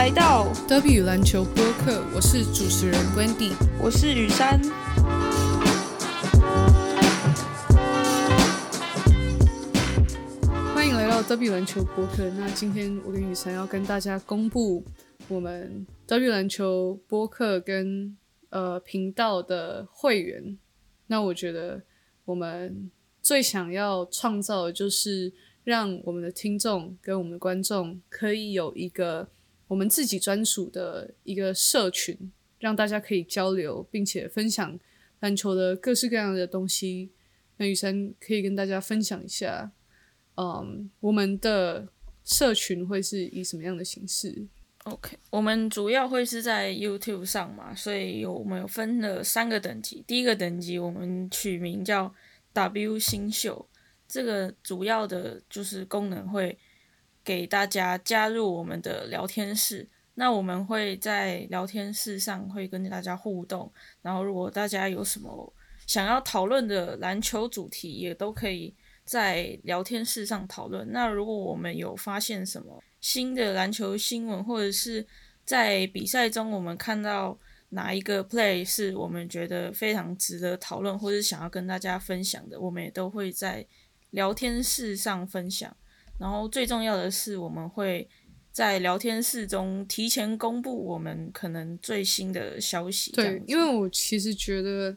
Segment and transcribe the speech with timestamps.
[0.00, 4.58] 来到 W 篮球播客，我是主持人 Wendy，我是雨珊。
[10.74, 12.30] 欢迎来到 W 篮球播客。
[12.30, 14.82] 那今天我跟雨珊要跟大家公布
[15.28, 18.16] 我们 W 篮球播客跟
[18.48, 20.56] 呃频道的会员。
[21.08, 21.82] 那我觉得
[22.24, 22.90] 我们
[23.20, 25.30] 最想要创造的就是
[25.62, 29.28] 让我们的听众跟我们的观众可以有一个
[29.70, 34.76] 我们自己专属的一个社群，让大家可以交流，并且分享
[35.20, 37.12] 篮球的各式各样的东西。
[37.56, 39.70] 那雨珊可以跟大家分享一下，
[40.34, 41.86] 嗯，我们的
[42.24, 44.48] 社群会是以什么样的形式
[44.82, 50.02] ？OK，我们主要会是在 YouTube 上嘛，所以有我们有分了三个等级。
[50.04, 52.12] 第一个等级我们取名叫
[52.52, 53.68] W 新秀，
[54.08, 56.58] 这个主要的就是功能会
[57.30, 59.88] 给大家加入我们的聊天室。
[60.14, 63.72] 那我们会在聊天室上会跟大家互动，
[64.02, 65.54] 然后如果大家有什么
[65.86, 70.90] 想要讨论的篮球主题，也都可以在聊天室上讨论。
[70.90, 75.06] 那如果我们有发现什么新的篮球新闻，或者是
[75.44, 83.64] 在比赛中我们看到哪一个 play 是我们觉得非常值得讨论，或者想要跟大家分享的，我们也都会在
[84.10, 85.76] 聊天室上分享。
[86.20, 88.06] 然后最重要的是，我们会
[88.52, 93.10] 在聊天室中提前公布我们可能最新的消息。
[93.12, 94.94] 对因为我其实觉得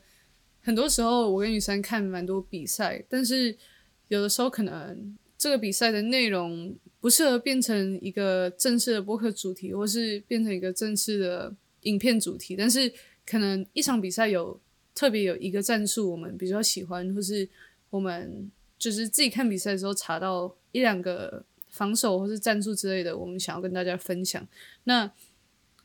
[0.61, 3.57] 很多时候我跟雨珊看蛮多比赛，但是
[4.09, 12.55] 有的时候可能这个比赛的内容不适合变成一个正式的播客主题，或是变成一个正式的影片主题。
[12.57, 12.91] 但是
[13.25, 14.59] 可能一场比赛有
[14.93, 17.47] 特别有一个战术我们比较喜欢，或是
[17.89, 24.45] 我们就是自己看比赛的时候查到一两个防守或是战术之类的，我们想要跟大家分享。
[24.83, 25.09] 那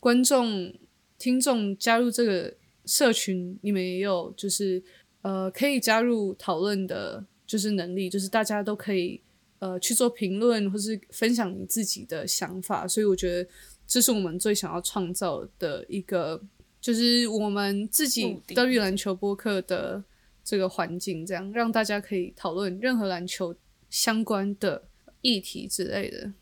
[0.00, 0.74] 观众、
[1.18, 2.52] 听众加入这个
[2.84, 4.82] 社群，你们也有就是
[5.22, 9.20] 呃可以加入讨论的，就是能力，就是大家都可以
[9.60, 13.50] 呃去做评论或是分享你自己的想法，所以我觉得
[13.86, 16.40] 这是我们最想要创造的一个，
[16.80, 20.02] 就是我们自己德语篮球播客的
[20.44, 23.54] 这个环境，这样让大家可以讨论任何篮球
[23.90, 24.88] 相关的
[25.20, 26.32] 议题之类的，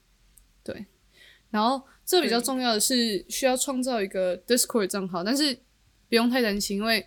[0.62, 0.86] 对。
[1.50, 5.56] 然后这比较重要的是需要创造一个 Discord 账号，但是
[6.08, 7.06] 不用太担心，因为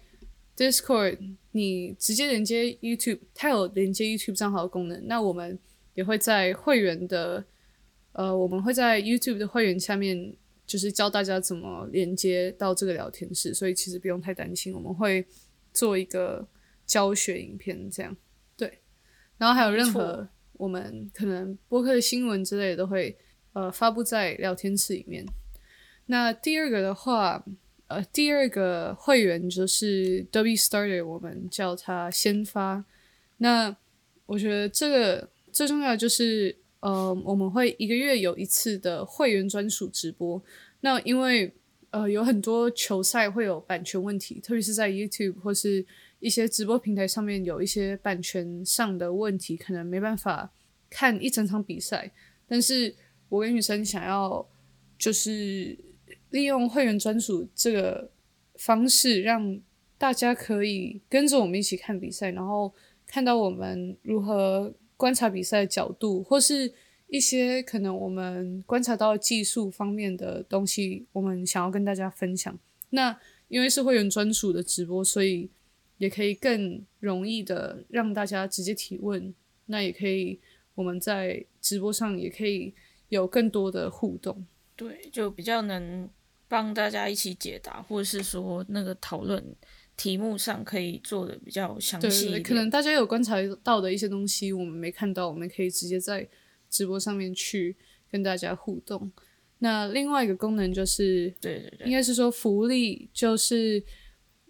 [0.57, 1.19] Discord
[1.51, 5.05] 你直接连接 YouTube，它有连接 YouTube 账号的功能。
[5.07, 5.59] 那我们
[5.93, 7.43] 也会在会员的
[8.13, 10.33] 呃，我们会在 YouTube 的会员下面，
[10.65, 15.25] 就是教大家怎么连接到这个聊天室，所以其实不用太担心，我们会
[15.73, 16.47] 做一个
[16.85, 18.15] 教学影片这样。
[19.39, 23.17] 对，然后还有任何我们可能播客的新闻之类的都会
[23.53, 25.25] 呃发布在聊天室里面。
[26.07, 27.45] 那第二个的话，
[27.87, 32.83] 呃，第二个会员就是 W Starter，我们叫它先发。
[33.37, 33.75] 那
[34.25, 40.43] 我觉得这个最重要的就是，呃，我们会一个月有一次的会员专属直播。
[40.81, 41.53] 那因为
[41.91, 45.85] 呃有很多球赛会有版权问题，特别是在 YouTube 或是
[46.19, 50.51] 一些直播平台上面有一些版权上的问题，可能没办法
[50.89, 52.11] 看一整场比赛。
[52.47, 52.95] 但是
[53.29, 54.47] 我跟女生想要
[54.97, 55.77] 就是
[56.31, 58.11] 利用会员专属这个
[58.55, 59.59] 方式，让
[59.97, 62.73] 大家可以跟着我们一起看比赛，然后
[63.05, 66.73] 看到我们如何观察比赛的角度，或是
[67.07, 72.57] 一些可能我们观察到技术方面的东西，我们想要跟大家分享。
[72.89, 75.49] 那因为是会员专属的直播，所以
[75.99, 79.31] 也可以更容易的让大家直接提问。
[79.67, 80.41] 那也可以
[80.73, 82.73] 我们在直播上也可以
[83.09, 84.47] 有更多的互动。
[84.75, 86.09] 对，就比较能
[86.47, 89.43] 帮大家一起解答，或者是说那个讨论
[89.95, 92.39] 题目上可以做的比较详细。
[92.39, 96.27] 可能大家有观察到的一些东西，我们没看到，我们可以直接在
[96.69, 97.75] 直播上面去
[98.09, 99.11] 跟大家互动。
[99.59, 103.83] 那另外一个功能就是，对对对应该是说福利，就是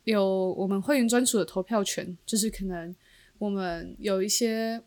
[0.10, 2.96] 有我们会员专属的投票权，就是可能
[3.38, 4.82] 我们有一些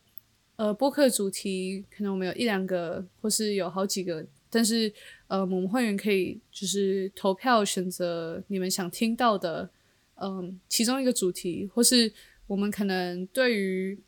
[0.57, 4.93] 呃播客主题，可能我们有一两个，或是有好几个，但是
[5.29, 9.71] 呃我们会员可以就是投票选择你们想听到的，
[10.17, 12.13] 嗯、其中一个主题，或是
[12.47, 13.99] 我们可能对于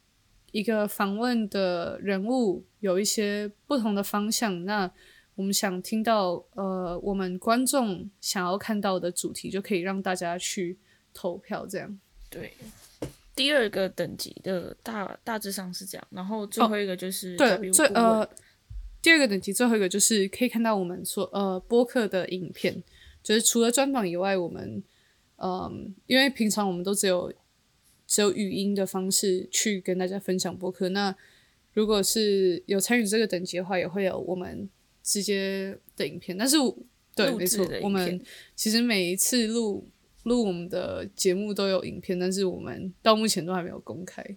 [0.53, 4.91] 一个访问的人物有一些不同的方向，那
[5.37, 10.77] 我们想听到呃我们观众想要看到的主题，就可以让大家去
[11.15, 11.99] 投票，这样。
[12.29, 12.53] 对。
[13.37, 18.29] 第二个等级的大大致上是这样，然后最后一个就是哦对最呃
[19.03, 22.81] 第二个等级，最后一个就是可以看到我们所呃播客的影片，
[23.25, 24.81] 就是除了专访以外，我们
[25.39, 27.33] 嗯，因为平常我们都只有
[28.07, 30.89] 只有语音的方式去跟大家分享播客。
[30.91, 31.13] 那
[31.73, 34.71] 如果是有参与这个等级的话，也会有我们
[35.03, 36.39] 直接的影片。
[36.39, 36.57] 但是
[37.17, 38.25] 对，没错，我们
[38.55, 39.89] 其实每一次录
[40.25, 44.23] 录我们的节目都有影片，但是我们到目前都还没有公开。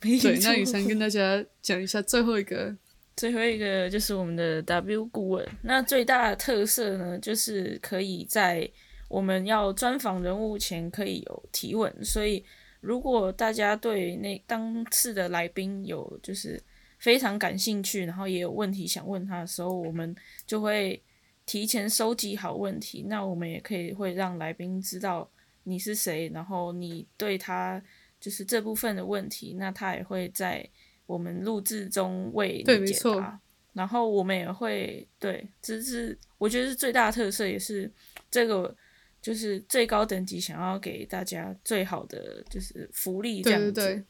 [0.00, 2.76] 对，那雨珊跟大家讲一下最后一个，
[3.16, 5.48] 最后一个就是我们的 W 顾问。
[5.62, 8.70] 那最大的特色呢，就是可以在
[9.08, 11.92] 我们要专访人物前可以有提问。
[12.04, 12.44] 所以，
[12.80, 16.62] 如果大家对那当次的来宾有就是
[16.98, 20.14] 非常感兴趣，然后也有问题想问他的时候，我们
[20.46, 21.02] 就会
[21.50, 23.06] 提前收集好问题。
[23.08, 25.28] 那我们也可以会让来宾知道
[25.64, 27.82] 你是谁，然后你对他。
[28.20, 30.62] 就是这部分的问题，那他也会在
[31.06, 33.40] 我们录制中为你解答。
[33.72, 37.90] 然后我们也会对，这是我觉得是最大的特色，也是
[38.30, 38.76] 这个
[39.22, 44.04] 就是最高等级想要给大家最好的就是福利这样子。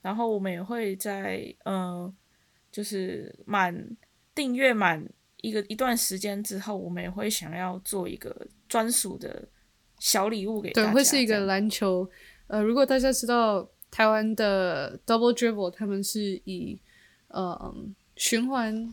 [0.00, 2.12] 然后我们也会在嗯，
[2.72, 3.96] 就是满
[4.34, 5.08] 订阅满
[5.42, 8.34] 一个一段时间之后，我们也会想要做一个
[8.66, 9.46] 专属的
[9.98, 10.88] 小礼物给大家。
[10.88, 12.08] 对，会是一个篮球。
[12.46, 16.78] 呃，如果大家知道台湾的 Double Dribble，他们是以
[17.28, 17.74] 呃
[18.16, 18.92] 循环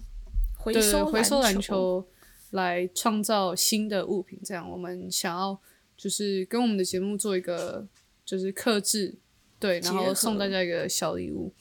[0.57, 2.05] 回收回收篮球
[2.51, 5.59] 来创造新的物品，这样我们想要
[5.95, 7.87] 就是跟我们的节目做一个
[8.25, 9.15] 就是克制，
[9.59, 11.53] 对，然后送大家一个小礼物。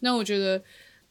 [0.00, 0.62] 那我觉得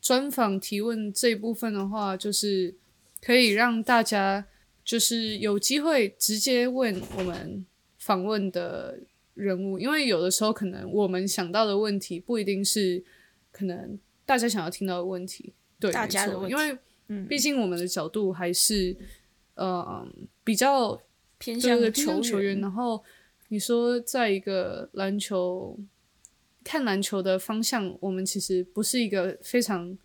[0.02, 2.76] 专访提问这一部分的话，就是
[3.24, 4.46] 可以让大家
[4.84, 7.66] 就是有机会直接问我们
[7.98, 9.00] 访问的。
[9.36, 13.04] 人物，因为有的时候可能我们想到的问题不一定是
[13.52, 13.98] 可能
[14.28, 16.78] 大家想要听到的问题，对，大家的问题，因为
[17.08, 18.96] 嗯，毕竟我们的角度还是
[19.56, 20.08] 呃
[20.44, 21.02] 比较
[21.40, 22.62] 偏向球球员。
[22.62, 23.04] 然后
[23.48, 25.80] 你说在一个篮球
[26.64, 29.98] 看篮球的方向，我们其实不是一个非常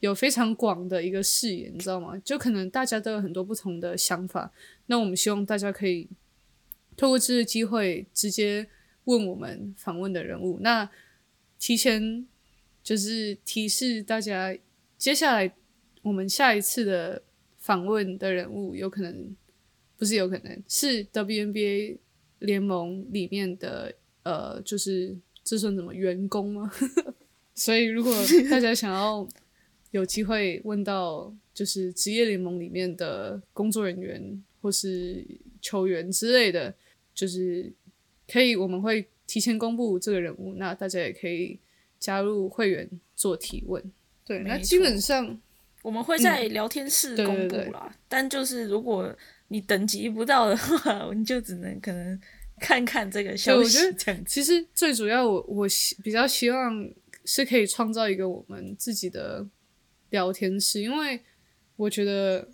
[0.00, 2.18] 有非常广的一个视野，你知道吗？
[2.24, 4.52] 就可能大家都有很多不同的想法，
[4.86, 6.08] 那我们希望大家可以。
[6.96, 8.66] 透过这个机会，直接
[9.04, 10.58] 问我们访问的人物。
[10.62, 10.90] 那
[11.56, 12.26] 提前
[12.82, 14.58] 就是提示大家，
[14.96, 15.54] 接下来
[16.02, 17.22] 我们下一次的
[17.56, 19.36] 访问的人物，有可能
[19.96, 21.98] 不是有可能是 WNBA
[22.40, 26.68] 联盟里面的呃，就是这算什么员工吗？
[27.54, 28.12] 所以如果
[28.50, 29.24] 大家想要
[29.90, 35.24] 有机会问到，就是职业联盟里面的工作人员或是
[35.60, 36.74] 球员之类的。
[37.14, 37.72] 就是
[38.30, 41.58] 可以，我们会提前公布这个人物，那大家也可以
[41.98, 43.82] 加入会员做提问。
[44.24, 45.36] 对，那基本上
[45.82, 47.92] 我们会在聊天室公布啦。
[48.06, 49.12] 但就是如果
[49.48, 52.20] 你等级不到的话， 你就只能可能
[52.60, 53.78] 看看这个消息。
[53.78, 55.66] 我觉得其实最主要，我我
[56.04, 56.88] 比较希望
[57.24, 59.44] 是可以创造一个我们自己的
[60.10, 61.20] 聊天室，因为
[61.76, 62.48] 我觉得。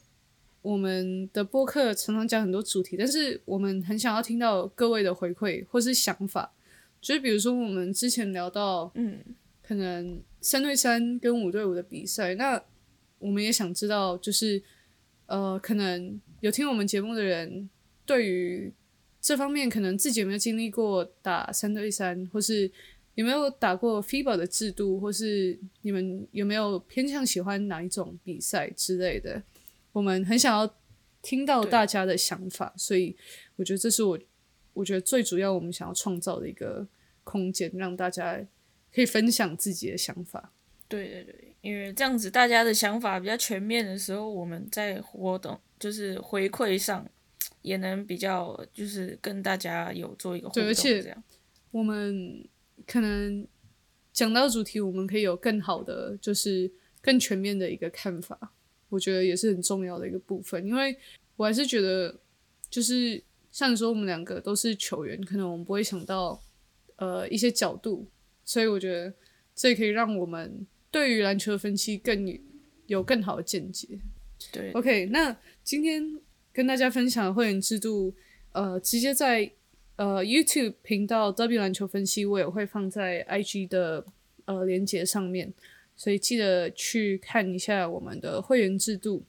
[0.64, 6.54] 我们的播客常常讲很多主题，但是我们很想要听到各位的回馈或是想法。
[7.02, 9.22] 就是比如说，我们之前聊到，嗯，
[9.62, 12.58] 可能三对三跟五对五的比赛，那
[13.18, 14.62] 我们也想知道，就是
[15.26, 17.68] 呃，可能有听我们节目的人，
[18.06, 18.72] 对于
[19.20, 22.72] 这方面可能自己有没有经历过打三对三，或是
[23.14, 29.42] 有没有打过 FIBA 的制度，或是你们有没有偏向喜欢哪一种比赛之类的。
[29.92, 30.74] 我们很想要
[31.22, 33.16] 听到大家的想法，所以
[33.56, 34.18] 我觉得这是我
[34.72, 36.86] 我觉得最主要我们想要创造的一个
[37.22, 38.44] 空间，让大家
[38.92, 40.52] 可以分享自己的想法。
[40.88, 47.08] 对对对，因为这样子大家的想法比较全面的时候，我们在活动就是回馈上
[47.62, 50.64] 也能比较就是跟大家有做一个互动。
[50.66, 51.24] 而且这样
[51.70, 52.46] 我们
[52.86, 53.46] 可能
[54.12, 58.52] 讲到主题，我们可以有更好的就是更全面的一个看法。
[58.90, 60.96] 我觉得也是很重要的一个部分，因为
[61.36, 62.20] 我还是觉得，
[62.70, 66.40] 就是像你说，我们两个都是球员，可能我们不会想到
[66.96, 68.06] 呃一些角度，
[68.44, 69.12] 所以我觉得
[69.54, 72.38] 这也可以让我们对于篮球的分析更
[72.86, 73.98] 有更好的见解。
[74.52, 76.20] 对，OK，那今天
[76.52, 78.14] 跟大家分享的会员制度，
[78.52, 79.50] 呃，直接在
[79.96, 84.04] 呃 YouTube 频道 W 篮球分析，我也会放在 IG 的
[84.44, 85.52] 呃连接上面。
[85.96, 89.24] 所以记得去看一下我们的会员制度。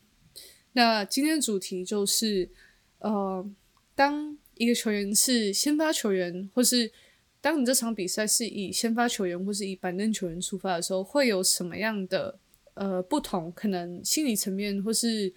[0.74, 2.50] 那今天的主题就是，
[2.98, 3.48] 呃，
[3.94, 6.92] 当一个球员是先发球员，或是
[7.40, 12.40] 当你这场比赛是以先发球员或是以板凳球员出发的时候，会有什么样的
[12.74, 15.32] 呃不同，可能心理层面或是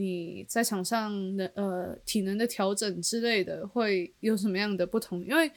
[0.00, 5.22] 你在场上的呃体能的调整之类的，会有什么样的不同？
[5.26, 5.52] 因为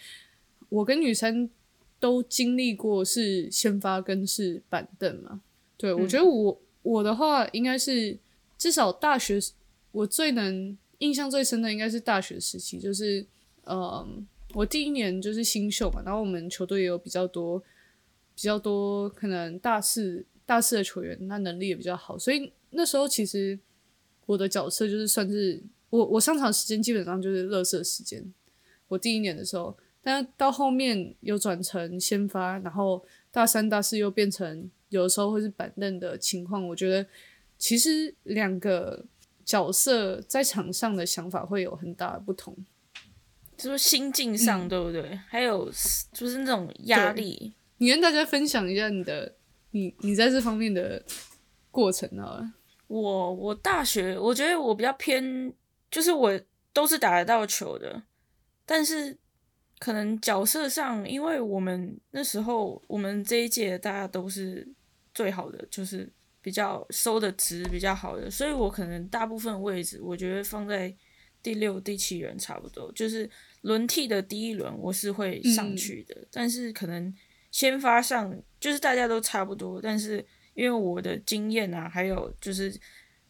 [0.68, 1.50] 我跟女生
[1.98, 5.42] 都经历过是先发跟是板凳嘛。
[5.78, 8.18] 对，我觉得我我的话应该是
[8.58, 9.40] 至少大学
[9.94, 13.26] 我最能印象最深的应该是大学时期，就是
[13.66, 17.60] 嗯，我第一年就是新秀嘛，然后我们球队也有比较多
[18.36, 23.58] 比较多可能大四大四的球员，那能力也比较好，所以那时候其实
[24.26, 28.34] 我的角色就是算是我我上场时间基本上就是乐色时间。
[28.88, 34.70] 我第一年的时候，但到后面又转成先发，然后大三大四又变成。
[34.90, 37.04] 有的时候会是板凳的情况，我觉得
[37.58, 39.04] 其实两个
[39.44, 42.56] 角色在场上的想法会有很大的不同，
[43.58, 45.20] 就是心境上对不对？
[45.28, 45.66] 还有
[46.12, 49.34] 就是那种压力，你跟大家分享一下你的
[49.72, 51.04] 你你在这方面的
[51.72, 52.54] 过程啊。
[52.88, 55.54] 我我大学我觉得我比较偏，
[55.90, 56.40] 就是我
[56.72, 58.04] 都是打得到球的，
[58.66, 59.18] 但是。
[59.80, 64.66] 可能角色上，因为我们那时候我们这一届大家都是
[65.14, 66.10] 最好的，就是
[66.42, 70.96] 比较收的值比较好的，所以我可能大部分位置我觉得放在
[71.42, 73.30] 第六、第七人差不多，就是
[73.64, 77.14] 轮替的第一轮我是会上去的，但是可能
[77.52, 82.74] 先发上就是大家都差不多，但是因为我的经验啊，还有就是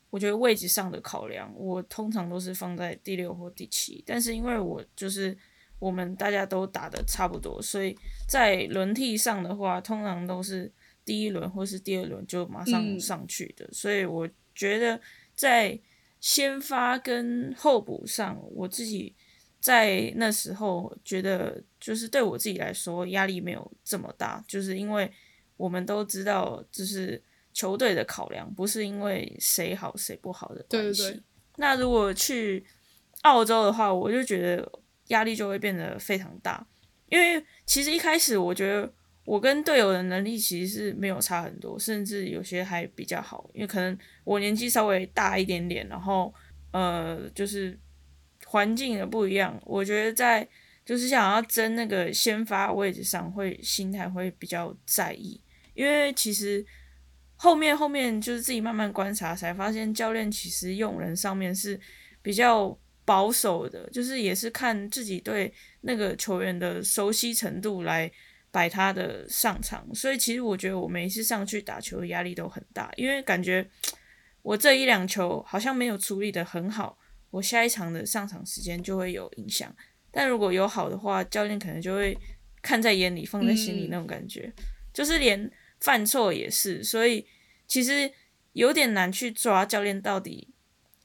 [0.10, 5.38] 我觉得位置上的考量，我通常都是放在第六或第七，但是因为我就是。
[5.80, 7.94] 我们大家都打的差不多，所以
[8.26, 10.72] 在轮替上的话，通常都是
[11.04, 13.68] 第一轮或是第二轮就马上上去的。
[13.74, 14.26] 所以我
[14.56, 14.98] 觉得
[15.36, 15.78] 在
[16.22, 19.14] 先发跟候补上，我自己
[19.60, 25.12] 在那时候觉得，就是对我自己来说压力没有这么大，就是因为
[25.58, 27.22] 我们都知道，就是
[27.54, 31.22] 球队的考量，不是因为谁好谁不好的关系。
[31.58, 32.66] 那如果去
[33.22, 34.72] 澳洲的话，我就觉得。
[35.08, 36.66] 压力就会变得非常大，
[37.08, 38.92] 因为其实一开始我觉得
[39.26, 43.48] 我跟队友的能力其实是没有差很多，甚至有些还比较好。
[43.54, 46.34] 因为可能我年纪稍微大一点点，然后
[46.72, 47.78] 呃，就是
[48.46, 49.62] 环境也不一样。
[49.66, 50.48] 我觉得在
[50.86, 55.40] 就是想要争那个先发位置上，会心态会比较在意。
[55.74, 56.66] 因为其实
[57.36, 61.80] 后面后面就是自己慢慢观察，才发现教练其实用人上面是
[62.22, 62.78] 比较。
[63.06, 68.10] 保守的，就是也是看自己对那个球员的熟悉程度来
[68.50, 73.70] 摆他的上场，所以其实我觉得我每一次上去打球压力都很大，因为感觉
[74.42, 76.98] 我这一两球好像没有处理的很好，
[77.30, 79.76] 我下一场的上场时间就会有影响。
[80.14, 82.18] 但如果有好的话，教练可能就会
[82.62, 84.50] 看在眼里，放在心里那种感觉，
[84.94, 85.52] 就是连
[85.82, 87.26] 犯错也是，所以
[87.68, 88.10] 其实
[88.54, 90.48] 有点难去抓教练到底，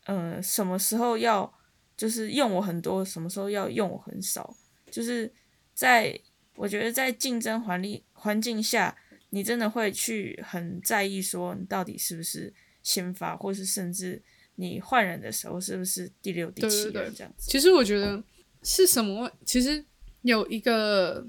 [0.04, 1.52] 呃，什么时候要。
[1.98, 4.56] 就是用我很多，什么时候要用我很少，
[4.88, 5.28] 就是
[5.74, 6.16] 在
[6.54, 8.96] 我觉得在竞争环境环境下，
[9.30, 14.22] 你真的会去很在意说你到底是不是先发，或是甚至
[14.54, 17.50] 你换人的时候是不是第六、第七人这样子。
[17.50, 18.22] 其实我觉得
[18.62, 19.30] 是什么？
[19.44, 19.84] 其实
[20.22, 21.26] 有一个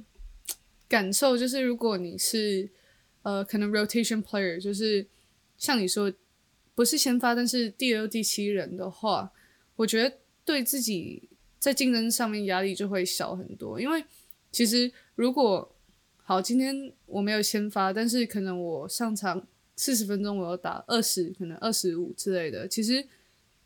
[0.87, 2.69] 感受，就是如果你是
[3.23, 5.07] 呃可能 rotation player，就是
[5.57, 6.11] 像你说
[6.75, 9.31] 不是先发，但是第二、第七人的话，
[9.75, 10.17] 我觉得。
[10.45, 14.03] 对自己在竞争上面压力就会小很多，因为
[14.51, 15.75] 其实如果
[16.23, 19.45] 好今天我没有先发，但是可能我上场
[19.75, 23.05] 四十分钟，我要打二十，可能二十五之类的，其实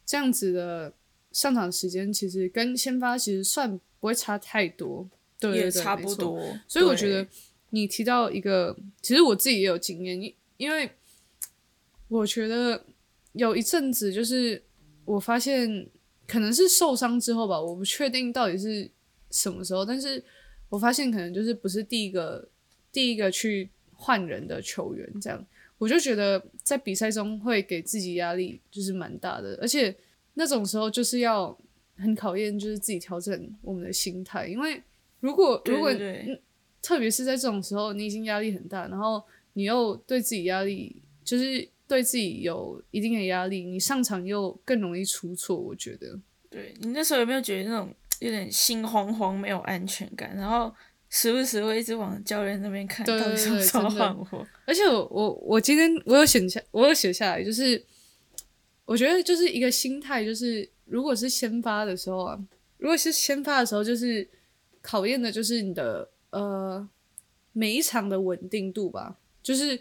[0.05, 0.93] 这样子的
[1.33, 6.57] 上场时间其实跟先发其实算不会差太多，对对对，差不多。
[6.65, 7.27] 所以我觉得
[7.71, 10.89] 你提到一个，其实我自己也有经验，因因为
[12.07, 12.85] 我觉得
[13.33, 14.63] 有一阵子就是
[15.03, 15.89] 我发现。
[16.25, 18.89] 可能是受伤之后吧，我不确定到底是
[19.29, 20.23] 什么时候，但是
[20.69, 22.47] 我发现可能就是不是第一个
[22.93, 25.45] 第一个去换人的球员，这样
[25.77, 29.93] 我就觉得在比赛中会给自己压力就是蛮大的，而且
[30.33, 31.57] 那种时候就是要
[31.97, 34.81] 很考验就是自己调整我们的心态，因为
[35.19, 35.91] 如果如果
[36.81, 39.23] 特别是在这种时候你已经压力很大，然后
[39.53, 41.67] 你又对自己压力就是。
[41.85, 45.55] 对自己有一定的压力，你上场又更容易出错。
[45.55, 46.17] 我觉得，
[46.49, 50.73] 对你那时候有没有觉得那种有点心慌慌、没有安全感，然后
[51.09, 54.47] 时不时会一直往教练那边看，到底什么时候换我？
[54.65, 57.85] 而且我我我今天我有写下，我有写下来，就是
[58.85, 62.39] 我觉得就是一个心态，就是如果是先发的时候啊，
[62.77, 64.27] 如果是先发的时候，就是
[64.81, 66.87] 考验的就是你的呃
[67.51, 69.79] 每一场的稳定度吧，就是。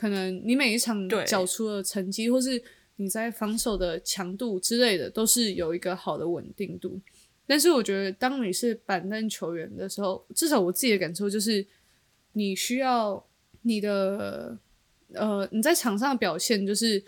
[0.00, 2.62] 可能你每一场对缴出的成绩，或是
[2.98, 7.00] 你在防守的强度之类的，都是有一个好的稳定度。
[7.48, 11.66] 但是我觉得，当你是板凳球员的时候，至少我自己的感受就是，
[12.34, 13.26] 你需要
[13.62, 14.56] 你的
[15.14, 17.02] 呃你在场上的表现就是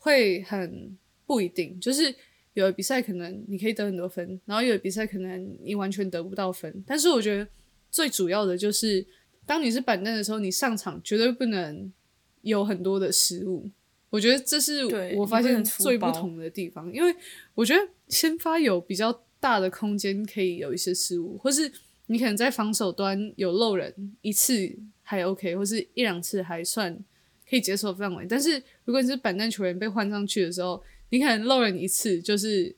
[0.00, 2.12] 会很不一定，就是
[2.54, 6.82] 有的比赛可能你可以得很多分，然后有的比赛可能你完全得不到分。
[6.84, 7.46] 但是我觉得
[7.90, 9.06] 最主要的就是，
[9.46, 11.92] 当你是板凳的时候，你上场绝对不能
[12.42, 13.70] 有很多的失误。
[14.08, 17.14] 我觉得这是我发现最不同的地方，因为
[17.54, 21.70] 我觉得先发有比较大的空间可以有一些失误，或是
[22.06, 26.98] 你可能在防守端有漏人一次还 OK，或是一两次还算
[27.50, 28.24] 可以接受范围。
[28.28, 32.74] 但是如果你是板凳球员被换上去的时候，你可能漏人一次就是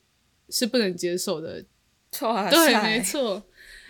[0.49, 1.63] 是不能接受的。
[2.21, 3.43] 哇对，塞没错。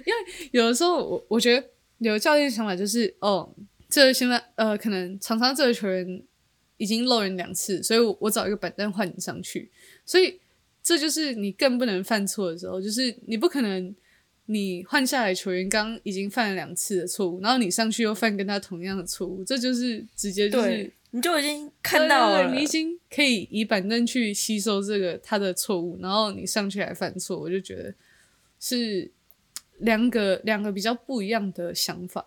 [0.06, 1.68] 因为有的时候我我觉得
[2.00, 3.54] 有的教练想法就是，哦，
[3.90, 6.24] 这个现在呃，可能常常这个球员
[6.78, 9.72] 已经漏人两次，所以我我找一个板凳换你上去，
[10.06, 10.40] 所以
[10.82, 13.94] 这就是你更不能犯错的时候，就是你不可能
[14.46, 27.94] 你换下来球员刚已经犯了两次的错误，然后你上去又犯跟他同样的错误，这就是直接就是，你就已经看到了，对对对你已经可以以板凳去吸收这个他的错误，然后你上去还犯错，我就觉得
[28.60, 29.10] 是
[29.80, 32.26] 两个两个比较不一样的想法。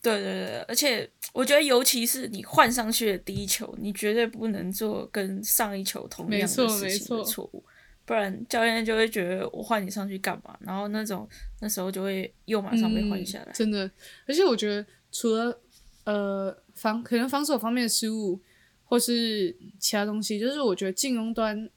[0.00, 7.64] 对对对，而且我觉得，尤其是你换上去的第一球，你绝对不能做跟上一球同样的事情没错的错误，
[8.08, 10.58] 不然教练就会觉得我换你上去干嘛？
[10.60, 11.28] 然后那种
[11.60, 13.52] 那时候就会又马上被换下来。
[13.52, 13.90] 嗯真的，
[14.26, 15.60] 而且我觉得除了
[16.04, 18.40] 呃防可能防守方面的失误，
[18.84, 21.68] 或是其他东西，就是我觉得进攻端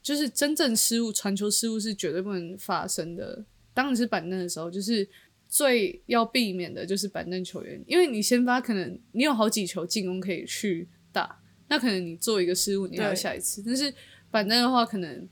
[0.00, 3.44] 就是真正失误、传球失误是绝对不能发生的。
[3.74, 5.06] 当你是板凳的时候，就是
[5.46, 11.38] 最要避免的就是板凳球员，因为你先发可能你有好几球进攻可以去打，
[11.68, 13.62] 那可能你做一个失误，你还要下一次。
[13.66, 13.92] 但是
[14.30, 15.28] 板凳的话，可能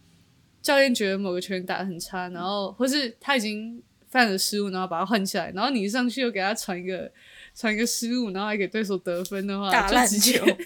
[0.62, 7.11] 教练觉得某个球员打得很差，然后或是他已经犯了失误，然后把他换起来，然后你上去又给他传一个
[7.55, 10.44] 传一个失误，然后还给对手得分的话，打烂球。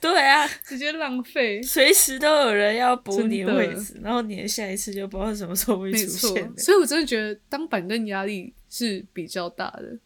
[0.00, 1.60] 对啊，直接浪费。
[1.60, 9.98] 随时都有人要补你的位置，然后你的下一次就不知道什么时候会出现，所以我真的觉得当板凳压力是比较大的。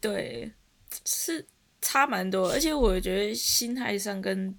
[0.00, 0.50] 对，
[1.06, 1.46] 是
[1.80, 4.52] 差蛮多，而且我觉得心态上跟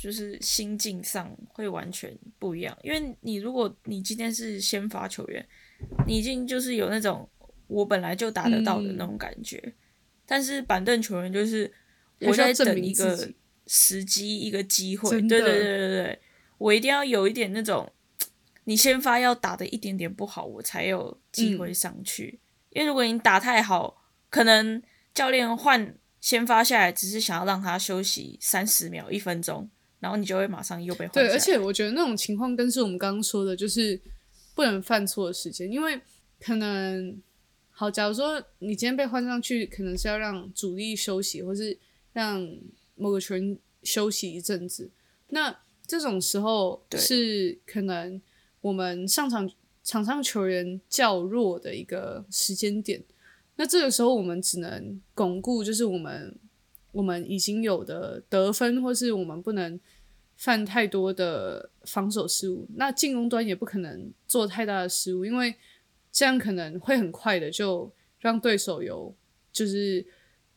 [0.00, 2.76] 就是心境上会完全不一样。
[2.82, 5.46] 因为你如果你今天是先发球员，
[6.06, 7.28] 你已经就是有那种
[7.66, 9.74] 我本来就打得到的那种感觉，
[10.24, 11.72] 但是板凳球员就是
[12.20, 13.28] 我在等一个
[13.66, 15.10] 时机、一个机会。
[15.10, 16.20] 对对对对对，
[16.58, 17.92] 我一定要有一点那种。
[18.64, 22.38] 你先发要打的一点点不好，我才有机会上去。
[22.68, 24.80] 因为如果你打太好，可能
[25.12, 29.68] 教练换先发下来，只是想要让他休息三十秒、一分钟，
[30.00, 34.00] 然后你就会马上又被换下对，而且我觉得那种情况更是我们刚刚说的，就是
[34.54, 36.00] 不能犯错的时间，因为
[36.40, 37.20] 可能
[37.70, 41.78] 好，假如说你今天被换上去，可能是要让主力休息，或是
[42.12, 42.46] 让
[42.96, 44.90] 某个球员休息一阵子，
[45.28, 48.20] 那这种时候是可能
[48.60, 49.50] 我们上场
[49.82, 53.02] 场上球员较弱的一个时间点，
[53.56, 56.34] 那这个时候我们只能巩固，就是我们
[56.92, 59.78] 我们已经有的得分，或是我们不能
[60.36, 62.66] 犯太多的防守失误。
[62.76, 65.54] 那进攻端也不可能做太大的失误，因为
[66.10, 69.14] 这样可能会很快的就让对手有
[69.52, 70.04] 就是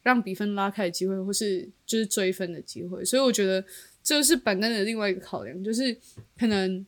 [0.02, 3.06] 让比分拉开的机会，或是就是追分的机会。
[3.06, 3.63] 所以我觉得
[4.02, 5.96] 这是板凳的另外一个考量，就是
[6.38, 6.86] 可能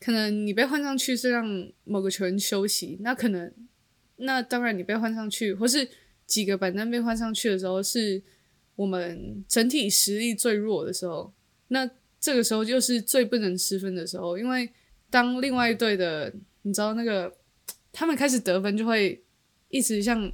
[0.00, 3.52] 可能你被换上去是让某个球员休息，那可能
[4.16, 5.88] 那当然你被换上去，或是
[6.28, 8.22] 几个板凳被换上去的时候，是
[8.76, 11.32] 我们整体实力最弱的时候，
[11.68, 14.70] 那这个时候就是最不能失分的时候，因为
[15.10, 17.34] 当另外一队的你知道那个
[17.90, 19.24] 他们开始得分，就会
[19.68, 20.30] 一直像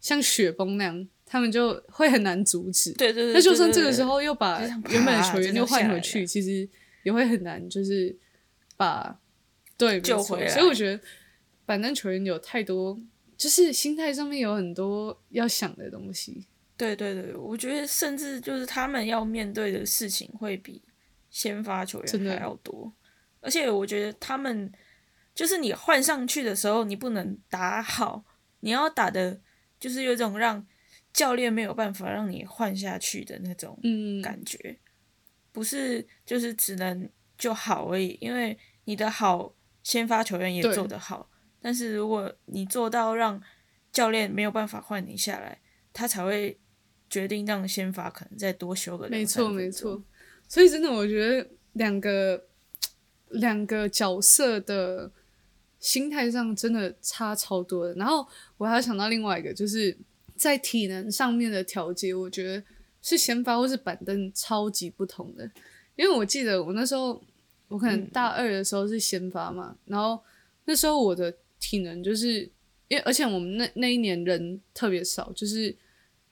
[0.00, 2.92] 像雪崩那样，他们就会很难阻止。
[2.92, 6.68] 对对对，那就算这个时，候又把原本的球员又换回去，其实
[7.02, 8.14] 也会很难，就是
[8.76, 9.18] 把
[9.78, 10.44] 对救回。
[10.44, 10.48] 来。
[10.48, 11.02] 所以我觉得
[11.64, 13.00] 板凳球员有太多，
[13.36, 16.46] 就是心态上面有很多要想的东西。
[16.76, 20.82] 对对对，我觉得甚至就是他们要面对的事情会比
[21.30, 22.92] 先发球员还要多，
[23.40, 24.72] 而且我觉得他们
[25.34, 28.24] 就是你换上去的时候，你不能打好，
[28.60, 29.40] 你要打的
[29.78, 30.66] 就是有一种让
[31.12, 34.78] 教练没有办法让你换下去的那种嗯，感觉，
[35.52, 41.30] 不是就是只能就好而已，因为你的好，先发球员也做得好，
[41.64, 43.40] 但是如果你做到让
[43.90, 45.58] 教练没有办法换你下来，
[45.94, 46.60] 他才会
[47.08, 50.02] 决定让先发可能再多休个没错没错。
[50.46, 52.44] 所以真的，我觉得两个
[53.30, 55.10] 两个角色的
[55.78, 57.94] 心态上真的差超多的。
[57.94, 59.96] 然后我还要想到另外一个，就是
[60.36, 62.62] 在体能上面的调节，我觉得
[63.00, 65.50] 是先发或是板凳超级不同的。
[65.96, 67.24] 因为我记得我那时候，
[67.68, 70.22] 我可能大二的时候是先发嘛，然后
[70.66, 72.40] 那时候我的体能就是
[72.88, 75.74] 因为，而且我们那那一年人特别少，就是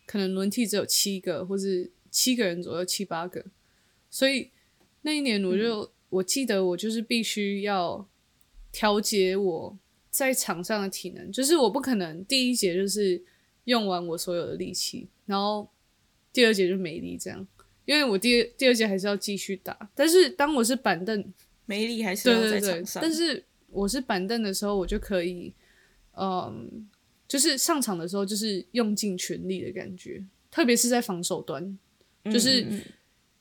[0.05, 3.43] 可能轮替只有七个，或是七个人左右，七八个。
[4.11, 4.51] 所以
[5.01, 8.07] 那一年，我就我记得我就是必须要
[8.71, 9.79] 调节我
[10.11, 13.23] 在场上的体能，就是我不可能第一节就是
[13.65, 15.67] 用完我所有的力气，然后
[16.31, 17.49] 第二节就没力这样，
[17.87, 19.91] 因为我第第二节还是要继续打。
[19.95, 21.33] 但是当我是板凳，
[21.65, 23.03] 没力还是要在场上。
[23.03, 23.43] 但是
[23.73, 25.53] 我是板凳的时候，我就可以，
[26.17, 26.89] 嗯，
[27.27, 31.79] 就是上场的时候就是用尽全力的感觉，特别是在防守端，
[32.25, 32.65] 就是。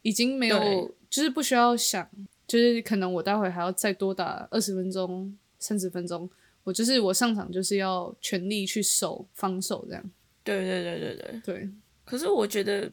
[0.04, 2.10] 已经没有，就是不需要想，
[2.48, 6.28] 就是可能我待会还要再多打二十分钟、三十分钟，
[6.64, 10.12] 我就是我上场就是要全力去守防守这样。
[10.44, 11.70] 对对对对对对。
[12.04, 12.92] 可是我觉得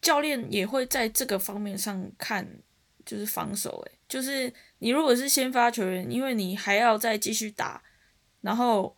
[0.00, 2.48] 教练也会在这个方面上看，
[3.04, 3.78] 就是防守。
[3.84, 7.82] 诶，就是你如果是先发球员，因为你还要再继续打，
[8.40, 8.96] 然后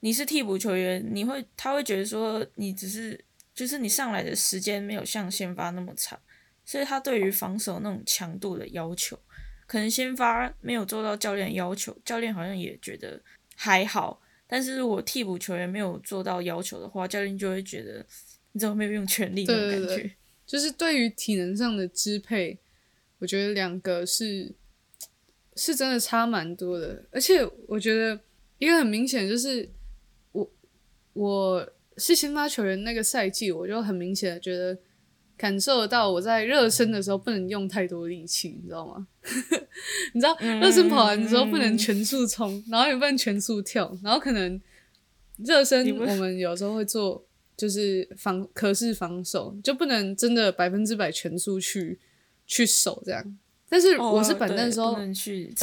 [0.00, 6.18] 你是替补球员，你会他会觉得说你只是就是你上来的时间没有像先发那么长。
[6.64, 9.18] 所以他对于防守那种强度的要求，
[9.66, 13.20] 可能先发没有做到教练要求，教练好像也觉得
[13.56, 14.22] 还好。
[14.46, 18.06] 但是如果替补球员没有做到要求的话，教练就会觉得
[18.52, 20.14] 你怎么没有用全力那种感觉。
[20.46, 22.58] 就是对于体能上的支配，
[23.18, 24.54] 我觉得两个是
[25.56, 27.04] 是真的差蛮多的。
[27.10, 28.18] 而且我觉得
[28.58, 29.68] 一个很明显就是
[30.32, 30.50] 我
[31.12, 34.78] 我是先发球员那个赛季，我就很明显的觉得。
[35.34, 39.08] 感受得到我在热身的时候不能用太多力气，你知道吗？
[40.14, 44.60] 你知道热身跑完之后不能全速冲，然后也不能全速跳，然后可能
[45.38, 51.98] 热身我们有时候会做就是防可视防守，就不能真的百分之百全速去
[52.46, 53.38] 去守这样。
[53.72, 55.14] 但是我是板凳的时候，而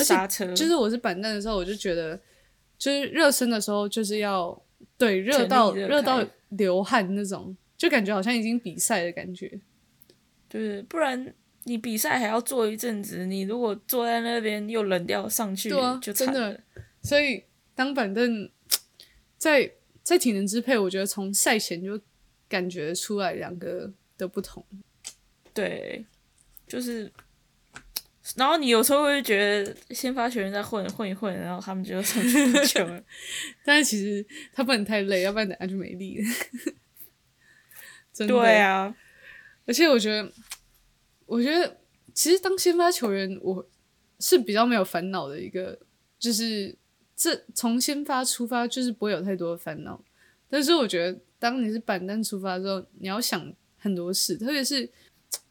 [0.04, 2.19] 且就是我是板凳的时候，我就觉得
[2.76, 4.60] 就是热身的时候就是要
[4.98, 9.62] 对热到热到流汗那种，就感觉好像已经比赛的感觉。
[10.50, 11.32] 就是不然
[11.65, 15.69] 你比赛还要坐一阵子，你如果坐在那边又冷掉上去，
[16.02, 16.60] 就真的。
[17.04, 17.43] 所以
[17.76, 18.50] 当板凳
[19.38, 22.02] 在在体能支配，我觉得从赛前就
[22.48, 24.65] 感觉出来两个的不同。
[25.54, 26.04] 对，
[26.67, 27.12] 就是，
[28.35, 33.03] 然后你有时候会觉得先发球员在混混一混，然后他们就上去球了。
[33.65, 36.27] 但是其实他不能太累，要不然等下就没力了。
[38.13, 38.33] 真的。
[38.33, 38.95] 对啊。
[39.65, 40.31] 而且我觉得，
[41.25, 41.77] 我觉得
[42.13, 43.67] 其实当先发球员，我
[44.19, 45.79] 是比较没有烦恼的一个，
[46.17, 46.75] 就是
[47.15, 50.03] 这从先发出发就是不会有太多的烦恼。
[50.49, 54.89] 但是我觉得，当你是板凳出发之后，你要想很多事，特别是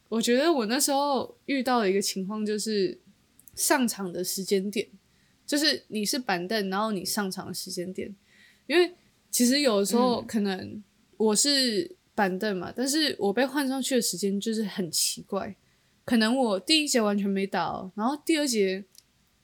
[0.09, 2.99] 我觉得我那时候遇到的一个情况就是
[3.55, 4.88] 上场的时间点，
[5.47, 8.14] 就是你是板凳，然后你上场的时间点，
[8.66, 8.94] 因为
[9.31, 10.83] 其实有的时候可能
[11.16, 11.97] 我是。
[12.18, 15.55] 板凳嘛，但是我被换上去的时间就是很奇怪，
[16.05, 18.85] 可能我第一节完全没打哦，然后第二节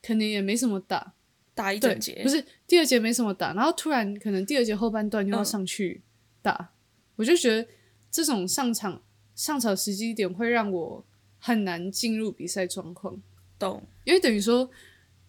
[0.03, 1.15] 可能也没什么打，
[1.55, 6.03] 打一整节不是第二节没什么打，然后突然可能第二节后半段又要上去
[6.43, 6.73] 打，
[7.15, 7.65] 我就觉得
[8.11, 9.01] 这种上场
[9.35, 11.05] 上场时机点会让我
[11.39, 13.21] 很难进入比赛状况，
[13.59, 13.83] 懂？
[14.05, 14.71] 因为等于说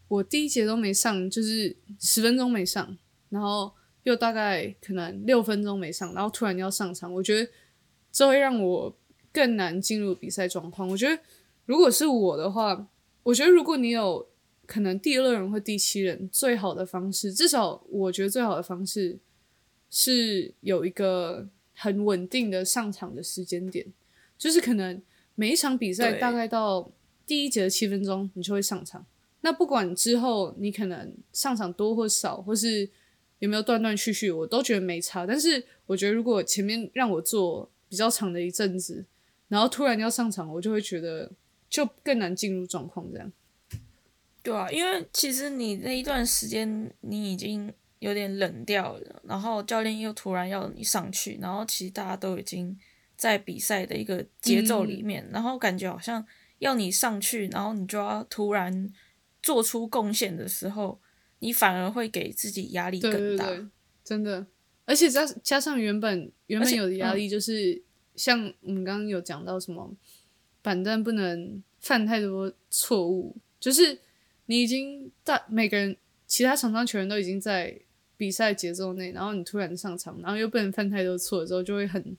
[0.07, 2.97] 我第一节都没上，就是十分钟没上，
[3.29, 3.71] 然后。
[4.05, 7.51] 又大概可能六分钟没上，然后突然要上场，我觉得
[8.11, 8.95] 这会让我
[9.31, 10.87] 更难进入比赛状况。
[10.87, 11.19] 我觉得
[11.65, 12.87] 如果是我的话，
[13.23, 14.27] 我觉得如果你有
[14.67, 19.17] 可能第二人或第七人，最好的方式，至少我觉得最好的方式
[19.89, 23.85] 是有一个很稳定的上场的时间点，
[24.37, 25.01] 就是可能
[25.35, 26.91] 每一场比赛大概到
[27.27, 29.05] 第一节的七分钟，你就会上场。
[29.41, 32.89] 那不管之后你可能上场多或少，或是
[33.39, 35.25] 有没有断断续续，我都觉得没差。
[35.25, 39.05] 但是我觉得，如果前面让我做比较长的一阵子，
[39.47, 41.31] 然后突然要上场，我就会觉得
[41.69, 43.05] 就更难进入状况。
[43.11, 43.31] 这样，
[44.41, 47.71] 对啊，因为其实你那一段时间你已经
[48.05, 52.77] 有点冷掉了，然后教练又突然要你上去，然后其实大家都已经
[53.15, 56.25] 在比赛的一个节奏里面，然后感觉好像
[56.59, 58.89] 要你上去，然后你就要突然
[59.41, 60.99] 做出贡献的时候。
[61.39, 63.45] 你反而会给自己压力更大，
[64.03, 64.47] 真的。
[64.85, 67.83] 而且加加上原本原本有的压力，就是
[68.15, 69.93] 像我们刚刚有讲到什么
[70.61, 73.99] 板凳不能犯太多错误，就是
[74.45, 77.79] 你已经大每个人其他场上球员都已经在
[78.17, 82.15] 比赛节奏内，然后你突然上场，然后又不能犯太多错的时候，就会很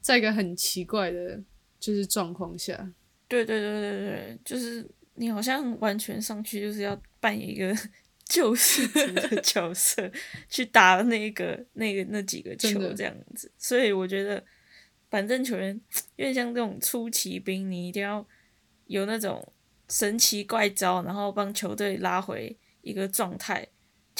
[0.00, 1.40] 在一个很奇怪的，
[1.78, 2.92] 就是状况下。
[3.28, 7.76] 对对对对对，就是你好像完全上去就是要扮演一个
[8.24, 10.10] 救世主的角色，
[10.48, 13.50] 去打那个那个那几个球这样子。
[13.58, 14.42] 所以我觉得
[15.10, 15.80] 反正球员
[16.16, 18.26] 有点像这种出奇兵，你一定要
[18.86, 19.52] 有那种
[19.88, 23.66] 神奇怪招，然后帮球队拉回一个状态，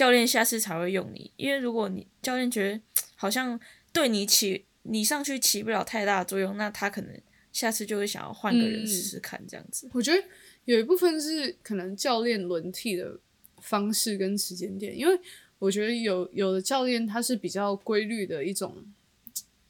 [0.01, 1.31] 教练下次才会用你。
[1.37, 2.81] 因为如果你教练觉得
[3.17, 3.61] 好像
[3.93, 7.21] 对你起你上去起不了太大的作用，那他可能。
[7.53, 9.91] 下次就会想要换个人试试看，这样子。
[9.93, 10.23] 我觉得
[10.67, 13.19] 有一部分是可能教练轮替的
[13.61, 15.19] 方式跟时间点，因为
[15.59, 18.87] 我觉得有有的教练他是比较规律的一种，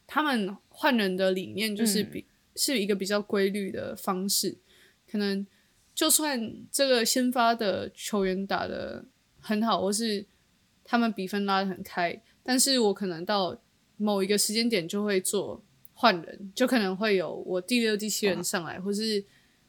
[0.07, 4.59] 他们换人的理念就是比是一个比较规律的方式。
[5.11, 5.47] 可能
[5.95, 9.07] 就算这个先发的球员打的
[9.41, 10.25] 很好，或是
[10.85, 13.59] 他们比分拉得很开，但是我可能到
[13.97, 15.63] 某一个时间点就会做。
[15.93, 19.23] 换人就可能会有我第六、第七人上来，或是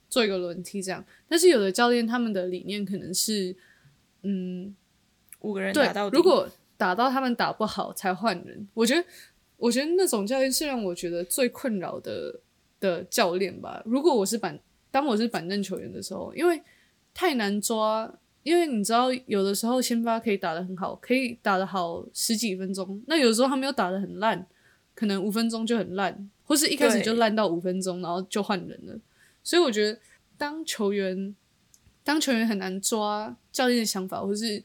[0.08, 1.04] 做一个轮替这样。
[1.28, 3.54] 但是有的教练他们的理念可能是，
[4.22, 4.74] 嗯，
[5.42, 8.66] 五个人打到如果打到他们打不好才换人。
[8.74, 9.06] 我觉得，
[9.58, 12.40] 我觉得那种教练是让我觉得最困扰的
[12.80, 13.84] 的教练吧。
[13.86, 14.58] 如果我是板，
[14.90, 16.62] 当我是板凳球员的时候，因为
[17.14, 18.10] 太难抓，
[18.44, 24.48] 因为你知道有的时候先发可以打得很好，可以打得好十几分钟，那有时候他们又打得很烂。
[24.94, 29.00] 可能五分钟就很烂，或是一开始就烂到五分钟，然后就换人了。
[29.42, 29.98] 所以我觉得，
[30.38, 31.34] 当球员
[32.04, 34.62] 当球员很难抓教练的想法，或是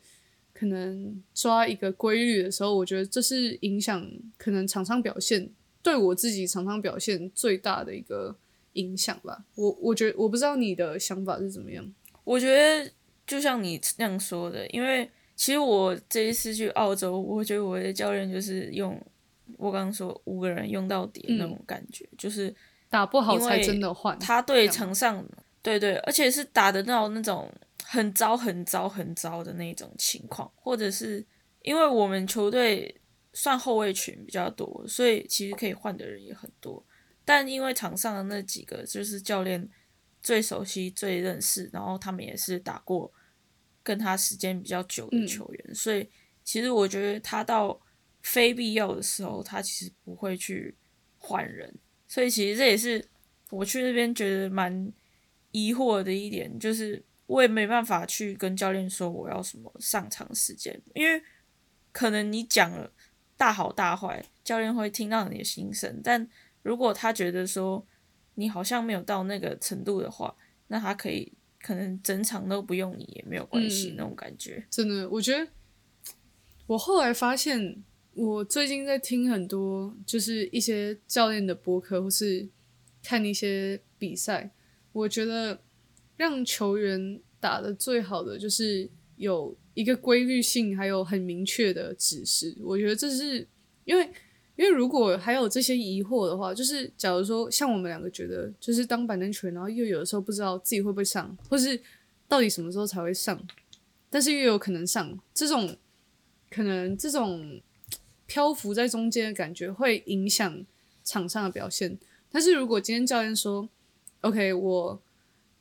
[0.52, 5.48] 可能抓一个规律的时候，我觉得这是影响可能场上表现
[5.80, 8.36] 对我自己场上表现最大的一个
[8.72, 9.44] 影响吧。
[9.54, 11.90] 我我觉得我不知道你的想法是怎么样。
[12.24, 12.90] 我觉得
[13.26, 19.00] 就像你那样说的，因为其实我这一次去澳洲，我觉得我的教练就是用。
[19.58, 22.52] 我刚刚说五个人用到底那种感觉，就是
[22.90, 24.18] 打不好才真的换。
[24.18, 25.24] 他对场上，
[25.62, 27.48] 对对，而且是打得到那种
[27.84, 31.24] 很糟、很糟、很糟的那种情况，或者是
[31.62, 32.92] 因为我们球队
[33.32, 36.84] 算后卫群比较多，所以其实可以换的人也很多。
[37.24, 39.66] 但因为场上的那几个就是教练
[40.20, 43.10] 最熟悉、最认识，然后他们也是打过
[43.86, 46.10] 跟他时间比较久的球员，所以
[46.42, 47.80] 其实我觉得他到。
[48.22, 50.76] 非必要的时候，他其实不会去
[51.16, 51.72] 换人，
[52.08, 53.08] 所以其实这也是
[53.50, 54.92] 我去那边觉得蛮
[55.52, 61.22] 疑惑的一点，就是我也没办法去跟教练说我要什么上场时间，因为
[61.92, 62.92] 可能你讲了
[63.36, 66.28] 大好大坏，教练会听到你的心声，但
[66.64, 67.86] 如果他觉得说
[68.34, 70.34] 你好像没有到那个程度的话，
[70.66, 71.32] 那他可以
[71.66, 74.64] 可能整场都不用你也没有关系那种感觉。
[74.70, 75.48] 真的，我觉得
[76.68, 77.82] 我后来发现。
[78.18, 82.48] 我最近在听很多，就是一些教练的播客，或是
[83.02, 84.50] 看一些比赛。
[84.92, 85.60] 我觉得
[86.16, 92.56] 让球员打的最好的，就是有一个规律性，还有很明确的指示。
[92.62, 93.46] 我觉得这是
[93.84, 94.10] 因为，
[94.56, 101.80] 因为如果还有这些疑惑的话，就是假如说像我们两个觉得，就是当板凳球员，然后又有的时候不知道自己会不会上，或是
[102.26, 103.40] 到底什么时候才会上，
[104.10, 105.76] 但是又有可能上，这种
[106.50, 107.60] 可能这种。
[108.28, 110.66] 漂浮在中间的感觉会影响
[111.04, 111.96] 场上的表现，
[112.28, 113.68] 但是如果今天教练说
[114.22, 115.00] ，OK，我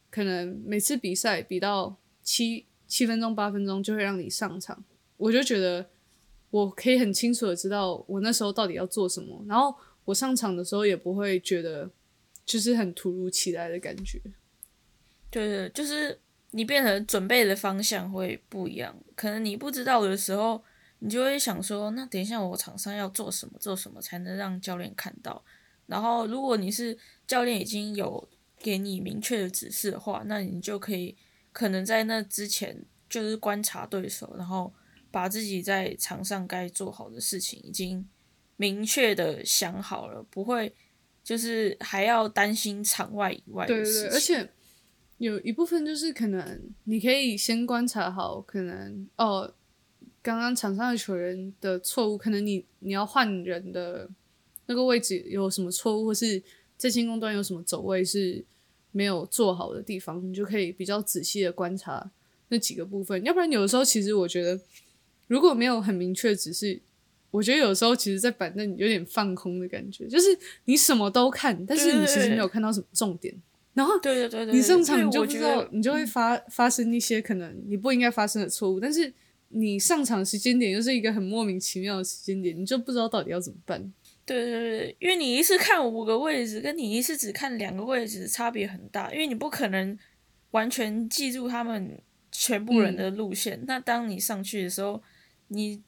[0.10, 4.84] 可能每次比赛比到七七分钟、八分钟就会让你上场，
[5.18, 5.86] 我就觉得
[6.56, 11.90] 我可以很清楚的知道我那时候到底要做什么，然后我上场的时候也不会觉得
[12.46, 14.22] 就是很突如其来的感觉。
[15.30, 16.18] 对对，就是
[16.52, 20.64] 你变成准备的方向会不一样，可能你不知道的时候。
[21.00, 25.44] 你就会想说，那等一下我场上要做什么，做什么才能让教练看到？
[25.88, 31.16] 然后，如果你是教练已经有给你明确的指示的话，那你就可以
[31.52, 34.74] 可能在那之前就是观察对手，然后
[35.16, 38.06] 把自己在场上该做好的事情已经
[38.58, 40.74] 明确的想好了，不会
[41.24, 44.02] 就是还要担心场外以外的事情。
[44.02, 44.50] 对对，而且
[45.20, 49.54] 有一部分就是可能你可以先观察好，可能哦。
[50.22, 54.10] 刚刚场上的球员的错误，可能你你要换人的
[54.66, 56.42] 那个位置有什么错误，或是
[56.76, 58.44] 在进攻端有什么走位是
[58.92, 62.10] 没有做好的地方，你就可以比较仔细的观察
[62.48, 63.24] 那几个部分。
[63.24, 64.60] 要不然有的时候，其实我觉得
[65.28, 66.80] 如果没有很明确只是，
[67.32, 70.28] 我觉得有时候其实，在板凳有点放空的感觉，就是
[70.66, 73.34] 你什么都看，但是你其实没有看到什么重点。
[73.74, 78.80] 然后，对对对对，你上场你就知道，你就会发发生一些可能你不应该发生的错误。
[78.80, 79.12] 但是
[79.50, 83.94] 你上场时间点又是一个很莫名其妙的时间点，你就不知道到底要怎么办。
[84.26, 89.98] 对对对，因为你一次看五个位置，跟你一次只看两个位置差别很大，因为你不可能
[90.52, 92.00] 完全记住他们
[92.32, 93.62] 全部人的路线。
[93.68, 95.04] 那当你上去的时候，
[95.48, 95.82] 你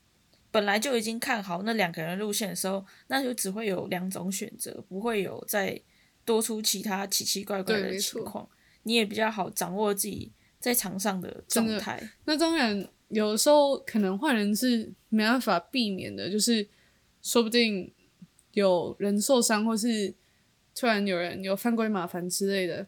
[0.52, 5.80] 本来就已经看好那两个人路线的时候，那就只会有两种选择，不会有再
[6.26, 8.48] 多出其他奇奇怪怪的情况。
[8.84, 12.02] 你也比较好掌握自己在场上的状态。
[12.26, 16.68] 那当然，有时候可能换人是没办法避免的，就是
[17.22, 17.94] 说不定。
[18.54, 20.12] 有人受伤，或是
[20.74, 22.88] 突然有人有犯规麻烦之类的，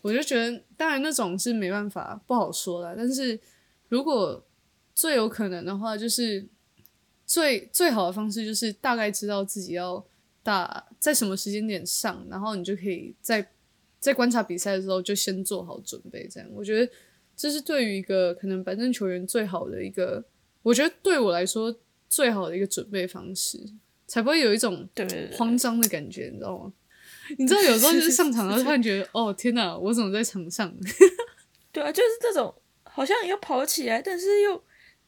[0.00, 2.94] 我就觉得，当然那种是没办法不好说的。
[2.96, 3.38] 但是
[3.90, 4.42] 如果
[4.94, 6.46] 最有可能的话，就是
[7.26, 10.04] 最最好的方式就是大概知道自己要
[10.42, 13.50] 打在什么时间点上，然后你就可以在
[13.98, 16.28] 在观察比赛的时候就先做好准备。
[16.30, 16.92] 这样，我觉得
[17.36, 20.24] 这是对于一个可能板凳球员最好的一个，
[20.62, 21.76] 我觉得对我来说
[22.08, 23.60] 最好的一个准备方式。
[24.06, 24.86] 才不会有一种
[25.32, 26.70] 慌张的感觉，你知道吗？
[27.38, 30.70] 你知道有时候就是上场了，突然觉得哦天哪，我怎么在场上？
[31.72, 34.62] 对啊，就是这种好像要跑起来，但是又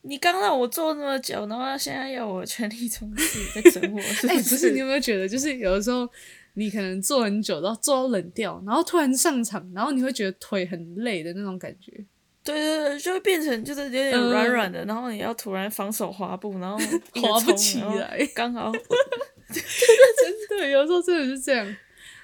[0.07, 4.01] 你刚让我坐那么久，然后现在要我全力冲刺，在整我。
[4.29, 6.09] 哎，不是，你有没有觉得，就是有的时候
[6.55, 11.93] 你可能坐很久，然后坐到冷掉，然后突然上场，然后你会觉得腿很累的那种感觉。
[12.45, 16.79] 对对对，就会变成就是有点软软的，然后你要突然防守滑步，然后
[17.21, 18.71] 滑不起来，刚好，
[19.51, 21.77] 真的有时候真的是这样。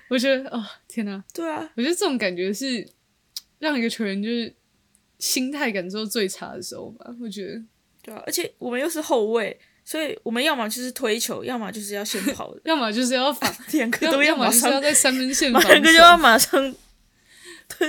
[0.08, 1.24] 我觉得哦，天哪！
[1.34, 2.86] 对啊，我觉得这种感觉是
[3.58, 4.54] 让一个球员就是
[5.18, 7.10] 心态感受最差的时候吧。
[7.20, 7.62] 我觉得，
[8.02, 16.74] 对啊，而且我们又是后卫，所以我们要么就是推球，要么就是要先跑，要么就是要防， 两个都要马上要在三分线，两个就要马上，
[17.78, 17.88] 对，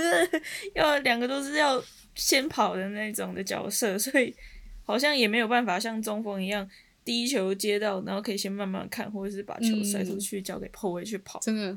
[0.75, 1.83] 要两个都是要。
[2.15, 4.31] 先跑的那种的角色，所以
[4.83, 6.69] 好像也没有办法像中锋一样，
[7.03, 11.39] 第一球接到，然后可以先慢慢看，或者是把球塞出去交给后卫去跑。
[11.39, 11.75] 真的，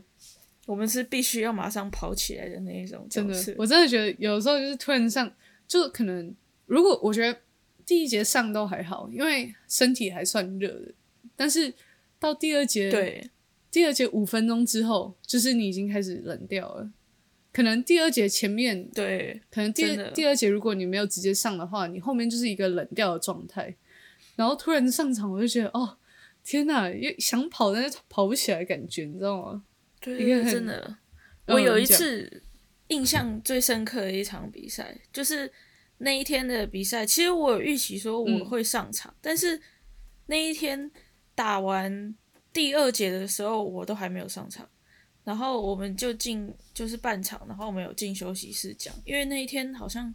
[0.67, 3.35] 我们是必须要马上跑起来的那一种真的。
[3.57, 5.33] 我真的觉得有时候就是突然上，
[5.67, 6.35] 就可能
[6.67, 7.41] 如果我觉得
[7.87, 10.93] 第一节上都还好，因为身体还算热的，
[11.37, 11.73] 但是
[12.19, 13.31] 到第二节，对，
[13.71, 16.91] 第二节五分钟之后，就是你已经开始冷掉了。
[17.53, 23.75] 可能第二节前面对，可能第第二节如果你没有直接上的话，你后面就是一个冷掉的状态。
[24.35, 25.97] 然后突然上场，我就觉得哦，
[26.45, 29.65] 天哪，又想跑但是跑不起来，感觉你知道吗？
[30.01, 30.99] 对，真的。
[31.47, 32.43] 我有一次
[32.89, 35.51] 印象最深刻的一场比赛，就是
[35.99, 37.05] 那一天的比赛。
[37.07, 39.61] 其实我有预期说我会上场，但是
[40.27, 40.91] 那一天
[41.35, 42.15] 打完
[42.53, 44.69] 第二节的时候，我都还没有上场。
[45.25, 50.15] 然后我们就进，就是半场，然后我们有进休息室讲，因为那一天好像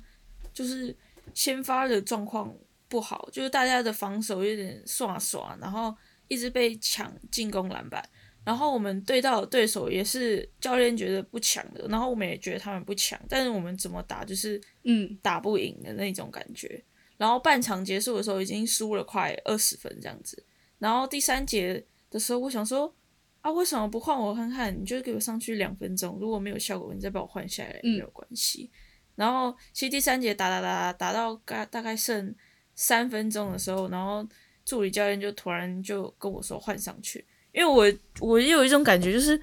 [0.54, 0.96] 就是
[1.34, 2.56] 先发的状况
[2.88, 5.94] 不好，就是大家的防守有点刷刷，然后
[6.30, 8.02] 一直被抢进攻篮板，
[8.44, 16.84] 然后我们对到的对手也是教练觉得不强的，然后我们也觉得他们不强，但是我们怎么打就是嗯打不赢的那种感觉，
[17.18, 20.44] 然后半场结束的时候已经输了快二十分这样子，
[20.80, 22.94] 然后第三节的时候我想说。
[23.42, 24.72] 啊，为什么不换我看看？
[24.80, 28.70] 你就给我上去两分钟，如果没有效果，你再把我换下来没有关系。
[29.16, 32.36] 然后其实第三节打打打打到大大概剩
[32.76, 34.24] 三分钟的时候，然后
[34.64, 39.40] 助理教练就突然就跟我说换上去，因为我我有一种感觉，就是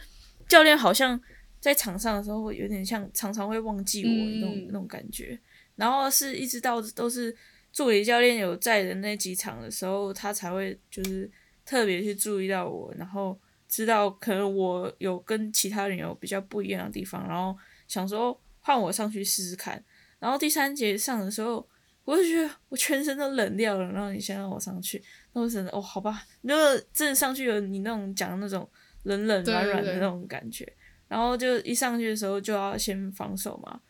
[0.49, 1.21] 教练好像
[1.61, 5.39] 在场上的时候会有点像常常会忘记我那种那种感觉。
[5.77, 7.37] 然后是一直到都是
[7.73, 11.31] 助理教练有在的那几场的时候，他才会就是
[11.65, 13.39] 特别去注意到我，然后。
[13.71, 17.55] 知道可能我有跟其他人有比较不一样的地方，然后
[17.87, 19.85] 想说换我上去试试看。
[20.19, 21.69] 然后第三节上的时候，
[22.09, 23.93] 我就觉得我全身都冷掉了。
[23.93, 25.03] 然后你先让我上去，
[25.35, 28.67] 那我真的哦，好吧，那个真的上去有你那种讲的那种
[29.03, 30.67] 冷冷软软的那种感觉。
[31.07, 33.81] 然后就一上去的时候就要先防守嘛。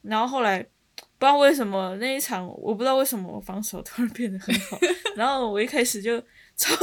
[0.00, 0.62] 然后后来
[0.92, 4.78] 不知道为什么那一场，我不知道为什么我防守突然变得很好。
[5.14, 6.22] 然后我一开始就。
[6.58, 6.74] 超，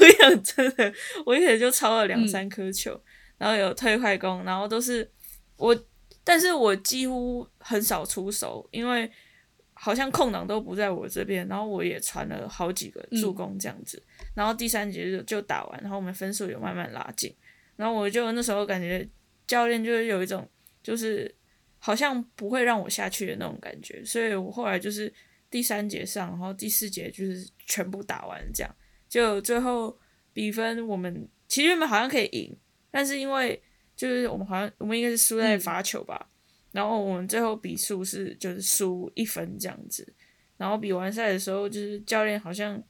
[0.00, 0.92] 我想真的，
[1.24, 3.00] 我一开始就超了两三颗球，
[3.38, 5.08] 然后有退快攻，然后都是
[5.56, 5.72] 我，
[6.24, 9.08] 但是我几乎很少出手，因为
[9.84, 14.00] 好像空档都不在我这边，然后我也传了好几个助攻这样子，
[14.32, 17.34] 然后第三节就就打完，然后我们分数有慢慢拉近，
[17.74, 19.04] 然后我就那时候感觉
[19.44, 20.48] 教练就是有一种
[20.84, 21.34] 就是
[21.80, 25.12] 好像不会让我下去的那种感觉，所以我后来就是
[25.50, 28.72] 第三节上，然后第四节就是全部打完这样。
[29.08, 29.98] 就最后
[30.32, 32.56] 比分我们其实我们好像可以赢，
[32.88, 33.60] 但是因为
[33.96, 36.28] 就是我们好像我们应该是输在罚球吧，
[36.72, 40.06] 然后我们最后比数是就是输一分这样子，
[40.56, 42.82] 然后比完赛的时候就是教练好像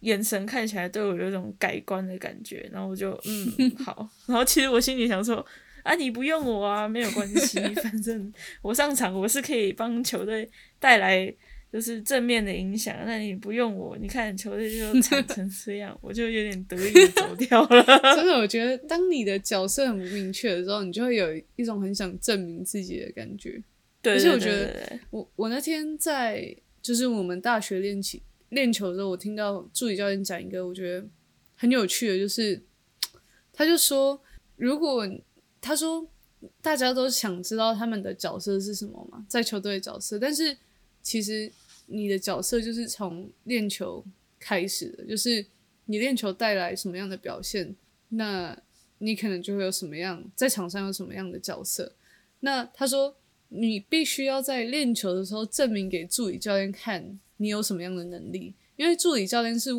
[0.00, 5.44] 眼神看起来对我有种改观的感觉，然后我就嗯 好，然后其实我心里想说。
[5.82, 11.32] 啊，你不用我啊，没有关系， 反正我上场我是可以帮球队带来
[11.72, 12.96] 就是正面的影响。
[13.04, 17.84] 那你不用我，你看球队就惨 成这样，我就有点得意的走掉了。
[18.16, 23.62] 真的，我觉得当你的角色很不明确的时候，你就会有一种很想证明自己的感觉。
[24.02, 31.06] 对，而且我觉得，我我那天在就是我们大学练起练球的时候，我听到助理教练讲一个我觉得
[31.54, 32.62] 很有趣的，就是
[33.52, 34.20] 他就说
[34.56, 35.08] 如果。
[35.58, 36.06] 他说
[36.62, 40.16] ：“大家都想知道他们的角色是什么嘛，在球队的角色。
[40.16, 40.56] 但是
[41.06, 41.52] 其实
[41.86, 44.04] 你的角色就是从练球
[44.40, 45.46] 开始的，就是
[45.84, 47.76] 你练球带来什么样的表现，
[48.08, 48.58] 那
[48.98, 51.94] 你可能就会有什么样在场上有什么样的角色。
[52.40, 53.16] 那他说
[53.50, 59.70] 你必须要在练球的时候证明给助理教练看你有什么样的能力，因为助理教练是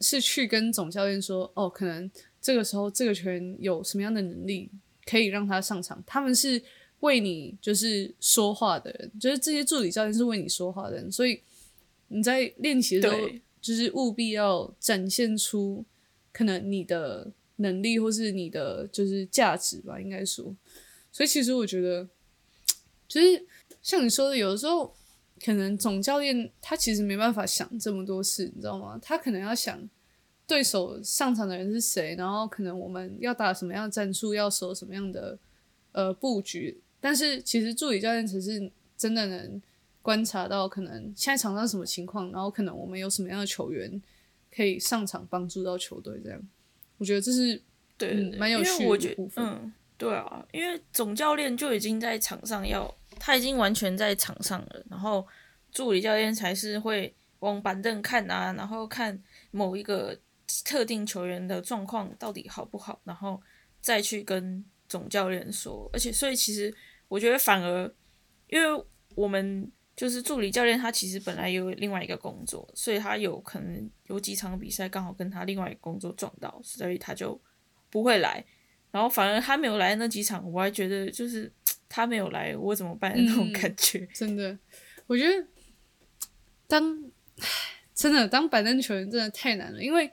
[0.00, 2.08] 是去跟总教练说，哦，可能
[2.40, 4.70] 这个时候这个球员有什么样的能力。”
[5.06, 6.62] 可以让他上场，他们是
[7.04, 11.40] 为你就是说话的人，就是这些助理教练是为你说话的人，所以
[12.08, 13.28] 你在练习的时候，
[13.60, 15.84] 就是务必要展现出
[16.32, 20.54] 可能你的能力或是你的就是价值吧，应该说。
[21.12, 22.08] 所以其实我觉得，
[23.06, 23.46] 就是
[23.80, 24.94] 像你说的，有的时候
[25.44, 28.98] 可能总教练他其实没办法想这么多事，你知道吗？
[29.00, 29.88] 他可能要想。
[30.46, 32.14] 对手上场的人是谁？
[32.18, 35.38] 然后可能我们要打什么样的战术，要守什么样的
[35.92, 36.82] 呃布局？
[37.04, 39.60] 但是其实助理教练只是真的能
[40.00, 44.00] 观察到可能现在场上什么情况，然后可能我们有什么样的球员
[44.50, 46.18] 可以上场帮助到球队。
[46.24, 46.40] 这样，
[46.96, 47.60] 我觉得这是
[47.98, 49.44] 对蛮有趣的部分。
[49.44, 55.26] 嗯，对啊，因为总教练就已经在场上，要他已经完全在场上了，然后
[55.70, 60.18] 助理教练才是会往板凳看啊，然后看某一个。
[60.62, 63.40] 特定球员的状况到底好不好，然后
[63.80, 65.90] 再去跟总教练说。
[65.92, 66.72] 而且，所以其实
[67.08, 67.92] 我觉得反而，
[68.48, 68.84] 因为
[69.14, 77.40] 我们就是助理教练，他其实本来有另外一个工作，所以他有可能有几场比赛刚好跟他另外一个工作撞到，所以他就
[77.90, 78.44] 不会来。
[78.90, 81.50] 然后反而他没有来那几场，我还觉得就是
[81.88, 84.06] 他没有来，我怎么办 那种感觉。
[84.12, 84.58] 真的，
[85.06, 85.46] 我觉得
[86.66, 87.04] 当
[87.94, 90.10] 真的当板凳球员真的太难了，因为。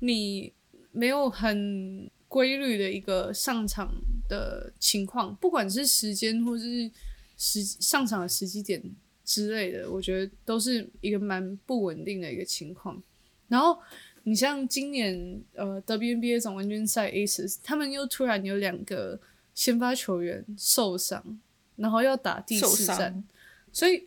[0.00, 0.52] 你
[0.90, 3.90] 没有很规律的一个上场
[4.28, 6.90] 的情况，不管是时间或者是
[7.36, 8.82] 时上场的时机点
[9.24, 13.02] 之类的，我觉得都是一个蛮不稳定的一个情况。
[13.48, 13.78] 然后
[14.22, 19.20] 你像今年呃 WNBA 总冠军赛 Aces，他们又突然有两个
[19.54, 21.40] 先发球员受伤，
[21.76, 23.24] 然后要打第四战，
[23.72, 24.06] 所以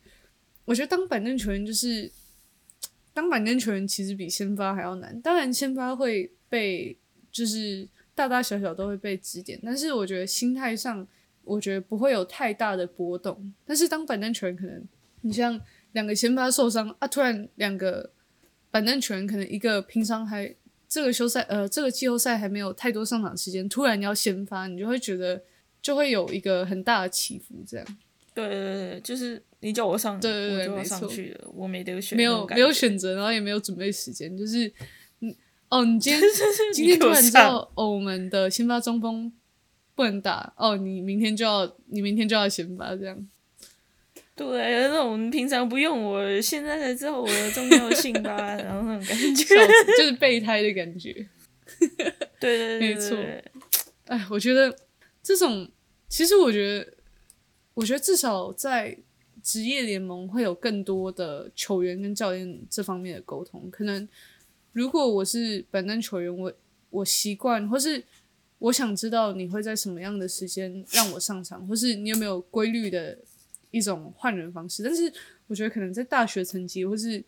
[0.65, 2.11] 我觉得当板凳球员就是。
[3.13, 6.95] 当板凳球员其实比先发还要难，当然先发会被
[7.31, 7.87] 就是
[8.17, 11.07] 大大小小都会被指点，但是我觉得心态上
[11.43, 13.53] 我觉得不会有太大的波动。
[13.63, 14.83] 但是当板凳球员可能
[15.21, 15.61] 你像
[15.91, 18.09] 两个先发受伤啊，突然两个
[18.71, 20.51] 板凳球员可能一个平常还
[20.89, 25.43] 这个休赛呃这个季后赛还没有太多上场时间，突然要先发，你就会觉得
[25.79, 27.85] 就会有一个很大的起伏，这样。
[28.33, 34.73] 对对对，就是你叫我上，对对对，我上去了，我没得选，没有没有选择，然后也没有准备时间，就是嗯
[35.69, 36.21] 哦，你今天
[36.73, 39.31] 今天突然知道哦，我们的先发中锋
[39.95, 43.27] 不能打哦，你明天就要你明天就要先发这样。
[44.35, 51.27] 对，那种平常不用，我现在才知道我的重要性吧，然后那种感觉就是备胎的感觉。
[52.39, 53.17] 对对对，没错。
[54.05, 54.75] 哎，我觉得
[55.21, 55.69] 这种
[56.07, 56.93] 其实我觉得。
[57.77, 58.97] 我觉得至少在
[59.43, 63.69] 职业联盟会有更多的球员跟教练这方面的沟通。
[63.69, 64.09] 可能
[64.77, 66.53] 如果我是板凳球员，我
[66.91, 68.03] 我习惯，或是
[68.59, 73.17] 我想知道你会在什么样的时间让我上场，或是你有没有规律的
[73.71, 74.83] 一种换人方式。
[74.83, 75.11] 但是
[75.47, 77.23] 我觉得可能在大学层级，或是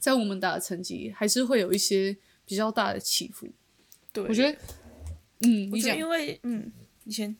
[0.00, 3.46] 在我们打的层级，还是会有一些比较大的起伏。
[4.12, 4.58] 对，我觉得，
[5.42, 6.72] 嗯，你讲，因为嗯，
[7.04, 7.36] 你先。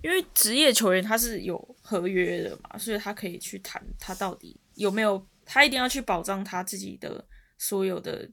[0.00, 7.24] 因为职业球员他是有合约的嘛，所以他可以去谈他到底有没有，他一定要去保障他自己的
[7.58, 8.30] 所有的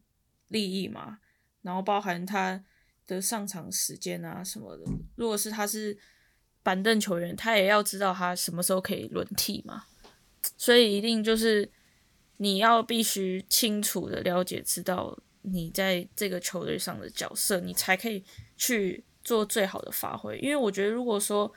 [0.52, 1.18] 利益嘛，
[1.64, 2.64] 然后包含他
[3.08, 4.86] 的上场时间啊什么的。
[5.16, 5.98] 如果是他是
[6.64, 9.86] 板凳球员，他也要知道他什么时候可以轮替嘛，
[10.56, 11.70] 所以一定就是
[12.38, 18.24] 你要必须清楚的了解，知道你在这个球队上的角色，你才可以
[18.56, 20.38] 去做最好的发挥。
[20.40, 21.52] 因为我觉得，如果说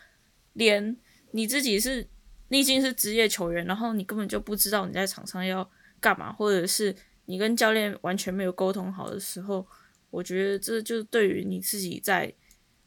[0.55, 0.97] 连
[1.33, 2.09] 你自己是
[2.49, 5.69] 你已经是职业球员，然后你根本就不知道你在场上要
[6.01, 6.95] 干嘛，或者是
[7.27, 9.67] 你跟教练完全没有沟通好的时候，
[10.11, 12.33] 我觉得这就是对于你自己在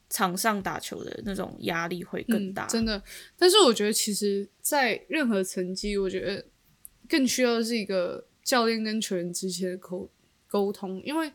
[0.08, 2.66] 场上打球的那种压力会更大。
[2.66, 3.02] 真的，
[3.36, 6.46] 但是我觉得，其实，在任何成绩，我觉得
[7.08, 10.08] 更需要的是一个教练跟球员之间的沟
[10.46, 11.30] 沟通，因为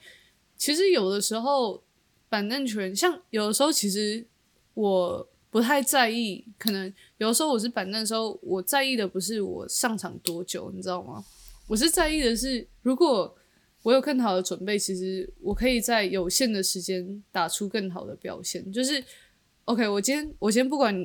[0.58, 1.84] 其实有的时候
[2.30, 4.26] 板凳球员，像有的时候，其实
[4.74, 11.24] 我不太在意，可能有的时候我是板凳的时候，我在意的不是我上场多久，你知道吗？
[11.74, 13.36] 我是在意的是，如果
[13.82, 18.72] 我有更好的准备，其实我可以在有限的时间打出更好的表现。
[18.72, 19.04] 就是
[19.66, 20.96] ，OK，我今天我今天不管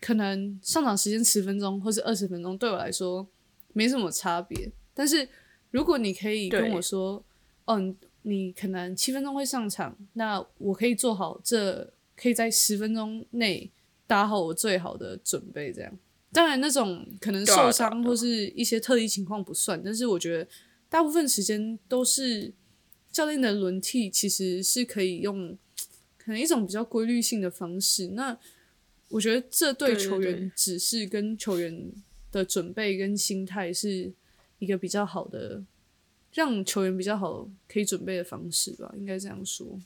[0.00, 3.24] 可能上场时间十分钟或是二十分钟，对我来说
[3.72, 4.68] 没什么差别。
[4.92, 5.28] 但是
[5.70, 7.24] 如果你可以跟我说，
[7.66, 7.78] 哦，
[8.22, 13.70] 你可能七分钟会上场，那我可以做好这，可以在十分钟内
[14.04, 15.96] 打好我最好的准备，这样。
[16.30, 20.46] 当然，那种可能受伤或是一些特异情况不算，但是我觉得
[20.90, 22.52] 大部分时间都是
[23.10, 25.56] 教练的轮替，其实是可以用
[26.18, 28.08] 可能一种比较规律性的方式。
[28.08, 28.38] 那
[29.08, 31.90] 我觉得这对球员只是跟球员
[32.30, 34.12] 的准备跟心态是
[34.58, 35.64] 一个比较好的，
[36.34, 39.80] 让球员比较好可以准备的方式吧，应该这样说。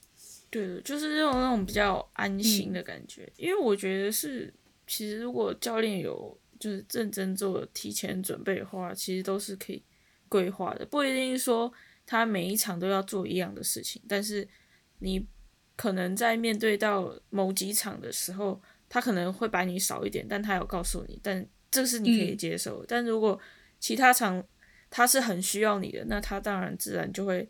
[0.50, 4.52] 对，就是用那种比较安心的感觉，因为我觉得是。
[4.86, 9.82] 其实，如果教练有就是认真做提前准备的话，其实都是可以
[10.28, 10.84] 规划的。
[10.84, 11.72] 不一定说
[12.04, 14.46] 他每一场都要做一样的事情，但是
[14.98, 15.26] 你
[15.76, 22.84] 可能在面对到某几场的时候，他可能会把你少一点，但他有告诉你，但这是你可以接受。
[22.86, 23.40] 但如果
[23.80, 24.44] 其他场
[24.90, 27.48] 他是很需要你的，那他当然自然就会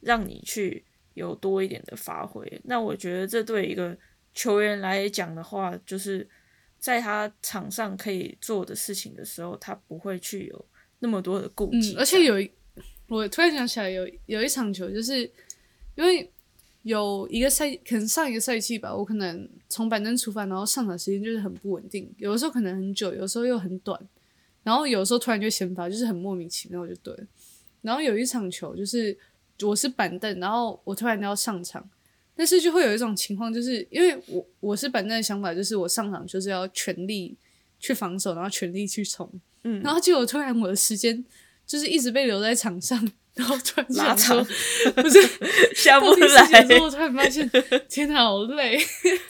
[0.00, 2.60] 让你去有多一点的发挥。
[2.64, 3.96] 那我觉得这对一个
[4.32, 6.28] 球员来讲的话，就是。
[6.84, 10.64] 在他场上可以做的事情的时候，他不会去有
[10.98, 11.94] 那么多的顾忌。
[11.96, 12.50] 而且有一，
[13.08, 15.22] 我突然想起来，有有一场球，就是
[15.94, 16.30] 因为
[16.82, 23.98] 有一个赛，可能上一个赛季吧，我可能从板凳出发，然后上场时间就是很不稳定，有的时候可能很久，有的时候又很短，
[24.62, 27.26] 然后有的时候突然就先发，就是很莫名其妙就对了。
[27.80, 29.16] 然后有一场球，就是
[29.62, 31.88] 我是板凳，然后我突然要上场。
[32.36, 37.36] 但是就会有一种情况，就是因为我我是本正的想法，就是我上场就是要全力
[37.78, 39.30] 去防守，然后全力去冲，
[39.62, 41.24] 嗯，然后结果突然我的时间
[41.64, 42.98] 就是一直被留在场上，
[43.34, 44.44] 然后突然拉长，
[44.96, 45.20] 不是
[45.76, 47.48] 下不来，之后突然发现
[47.88, 48.80] 天哪，好累，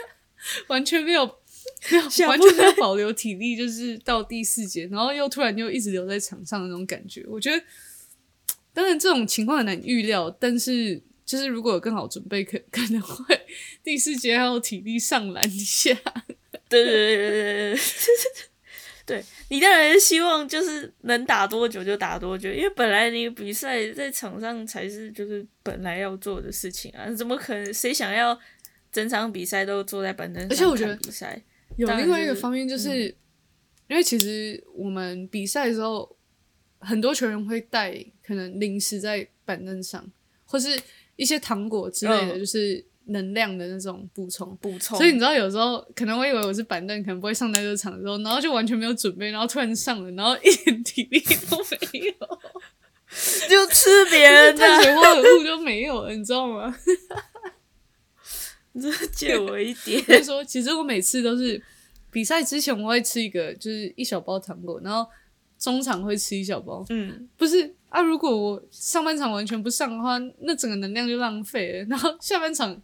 [0.69, 1.27] 完全没有
[1.91, 7.63] 没有完全没有保留体力，就是到第四节，然后又突然又一直留在场上的那种感觉，我觉得
[8.73, 11.03] 当然这种情况很难预料，但是。
[11.25, 13.41] 就是如果有更好准备，可 可能会
[13.83, 15.95] 第四节还有体力上篮一下。
[16.69, 17.81] 对对对对对对，
[19.07, 28.39] 对你当然希望就是能打多久就打多久，因为本来你比赛在场上才是就是本来要做的事情啊，怎么可能谁想要
[28.93, 30.51] 整场比赛都坐在板凳上？
[30.51, 31.41] 而且我觉得比赛
[31.77, 33.15] 有另外一个方面，就是
[33.89, 36.17] 因为其实我们比赛的时候，
[36.81, 37.95] 很多球员会带
[38.27, 40.11] 可能零食在板凳上，
[40.45, 40.79] 或是。
[41.17, 44.57] 一些糖果之类的，就是能量的那种补充。
[44.61, 44.97] 补充。
[44.97, 52.13] 所以你知道，有时候可能我以为我是板凳，可能不会上那个场的时候，然后就完全没有准备，然后突然上了，然后一点体力都没有，
[53.49, 56.75] 就吃别人的， 碳水化合物就没有了，你知道吗？
[58.73, 60.03] 你借我一点。
[60.05, 61.63] 所以说，其实我每次都是
[62.11, 65.09] 比赛之前，我会吃一个，就是一小包糖果，然后
[65.59, 66.85] 中场会吃一小包。
[66.89, 67.73] 嗯，不是。
[67.95, 68.03] 啊！
[68.03, 71.85] 如果我上半场完全不上的话，那整个能量就浪费了。
[71.85, 72.77] 然后下半场，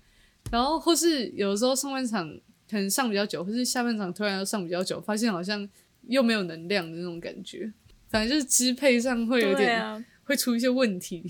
[0.52, 2.28] 然后或是有时候上半场
[2.70, 5.68] 可能上比较久，或是下半场突然要上比较久，发现好像
[6.06, 7.72] 又没有能量的那种感觉。
[8.08, 11.24] 反正就是支配上会有点会出一些问题，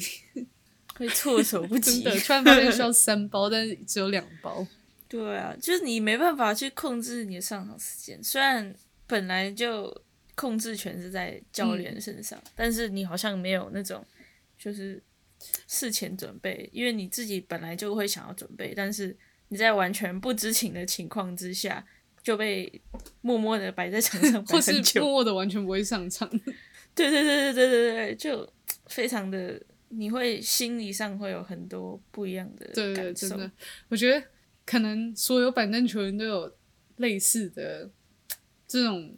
[0.96, 2.02] 会措手不及。
[2.02, 4.66] 真的，突然发现需要三包，但是只有两包。
[5.08, 8.74] 对啊，就是你没办法去控制你的上场时间，虽然
[9.06, 10.02] 本来就。
[10.40, 14.02] 控制权是在教练身上，但是你好像没有那种
[14.56, 14.98] 就是
[15.68, 19.14] 事前准备，因为你自己本来就会想要准备，但是
[19.48, 21.86] 你在完全不知情的情况之下
[22.22, 22.80] 就被
[23.20, 26.26] 默默的摆在场上， 或是默默的完全不会上场。
[26.96, 28.50] 对对对对对对对，就
[28.86, 29.60] 非常的
[29.90, 33.28] 你会心理上会有很多不一样的感受。
[33.28, 33.52] 真的，
[33.90, 34.26] 我觉得
[34.64, 36.56] 可能所有板凳球员都有
[36.96, 37.90] 类似的
[38.66, 39.14] 这种。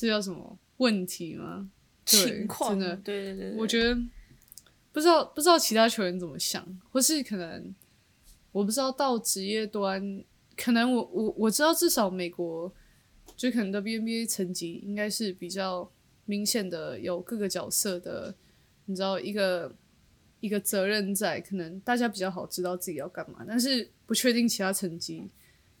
[0.00, 1.70] 这叫什么问题吗？
[2.04, 3.94] 情况真的，对对对，我觉得
[4.92, 7.72] 不不知道不知道其他球员怎么想，或是可能
[8.50, 10.24] 我不知道到职业端，
[10.56, 12.74] 可能我我我知道至少美国
[13.36, 15.88] 就可能 WNBA 层级应该是比较
[16.24, 18.34] 明显的有各个角色的，
[18.86, 19.72] 你知道一个
[20.40, 25.30] 一个责任在，可能大家比较好知道自己要干嘛，但是不确定其他层级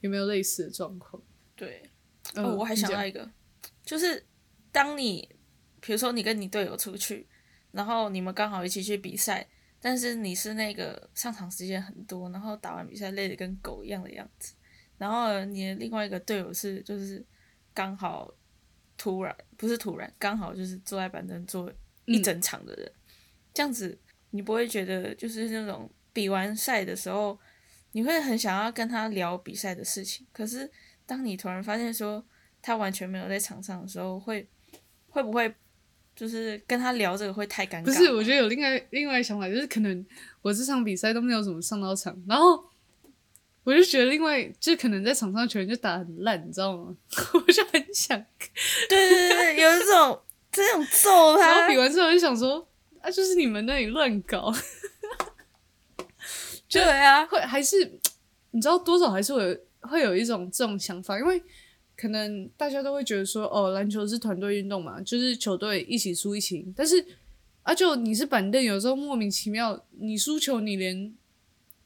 [0.02, 1.20] 有没有类似的状况。
[1.56, 1.82] 对，
[2.34, 3.28] 嗯哦，我还想到一个，
[3.88, 4.22] 就是
[4.70, 5.26] 当你
[5.80, 7.26] 比如说你跟你队友出去，
[7.72, 9.48] 然后你们刚好一起去比赛，
[9.80, 14.52] 但是你是那个上场时间很多，然后打完比赛累得跟狗一样的样子，
[14.98, 17.24] 然后你的另外一个队友是就是
[17.72, 18.30] 刚好
[18.98, 21.72] 突然不是突然，刚好就是坐在板凳坐
[22.04, 22.92] 一整场的人，
[23.54, 23.98] 这样子
[24.32, 27.40] 你不会觉得就是那种比完赛的时候，
[27.92, 30.70] 你会很想要跟他聊比赛的事情，可是
[31.06, 32.22] 当你突然发现说
[32.68, 34.46] 他完全没有在场上的时候，会
[35.08, 35.50] 会不会
[36.14, 37.84] 就是跟他聊这个会太尴尬？
[37.84, 40.04] 不是，我觉得有另外另外想法，就是可能
[40.42, 42.62] 我这场比赛都没有怎么上到场，然后
[43.64, 46.94] 我就觉得另外就可能在场上球员就打得很烂，你知道吗？
[47.32, 48.22] 我就很想，
[48.86, 50.20] 对对对对，有一种
[50.52, 52.68] 这种揍他 然后比，完之后我就想说，
[53.00, 54.52] 啊，就是你们那里乱搞，
[56.68, 57.98] 对啊，会还是
[58.50, 59.58] 你知道多少还是会有
[59.88, 61.42] 会有一种这种想法，因为
[62.00, 67.04] 可能大家都会觉得说，哦，篮球是团队运动嘛，就是球队一起输一起赢，但是
[67.64, 71.12] 啊，就你是板凳，有时候莫名其妙你输球，你连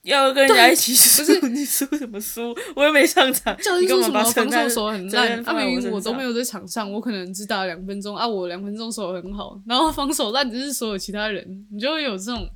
[0.02, 2.54] 要跟人家一起输，不是你输什么输？
[2.76, 12.46] 我又没上场，教练你说什么防守手很烂，啊，任放在明明我都没有在场上，我可能只打了两分钟啊，我两分钟手很好，然后防守烂只是所有其他人，你就会有这种，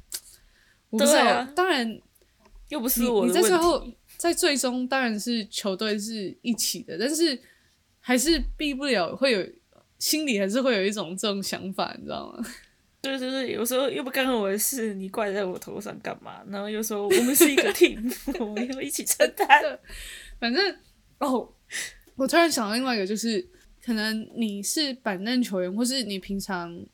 [0.91, 1.99] 我不知道，对啊当然
[2.69, 3.49] 又不是你你在我的问题。
[3.49, 3.87] 最后
[4.27, 7.39] 在最终当然是球队是一起的，但是
[8.01, 9.47] 还是避不了会有
[9.99, 12.45] 心里还是会有一种这种想法，你知道吗？
[13.01, 16.43] 对 对对，有时候又不干我的事，你怪在我头上干嘛？
[16.49, 19.49] 然后又说我们是一个 team， 我们要一起承担。
[20.41, 20.77] 反正
[21.18, 21.49] 哦，
[22.16, 23.49] 我突然想到另外一个，就是
[23.85, 26.85] 可能你是板凳球员，或是你平常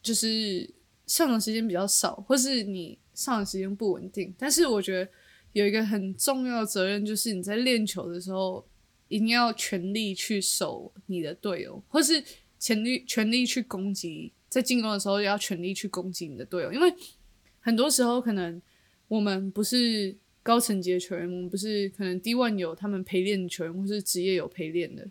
[0.00, 0.72] 就是
[1.06, 4.32] 上场时间比较少，或是你上场时间不稳定。
[4.38, 5.10] 但是我觉得
[5.56, 8.62] 有一个很重要的责任，就是你在练球的时候
[9.08, 12.22] 一定要全力去守你的队友，或是
[12.58, 16.92] 全力全力去攻击，在进攻的时候也要全力去攻击你的队友，因为
[17.60, 18.60] 很多时候可能
[19.08, 25.08] 我们不是高层级的球员，我们不是可能 D one 有他们陪练的球员，或是职业有陪练的，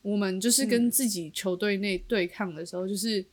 [0.00, 3.26] 我们就是跟自己球队内对抗的时候，就是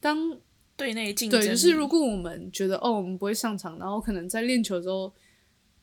[0.00, 0.36] 当
[0.76, 5.14] 队内竞争对，就是如果我们觉得哦，我们不会上场，然后可能在练球的时候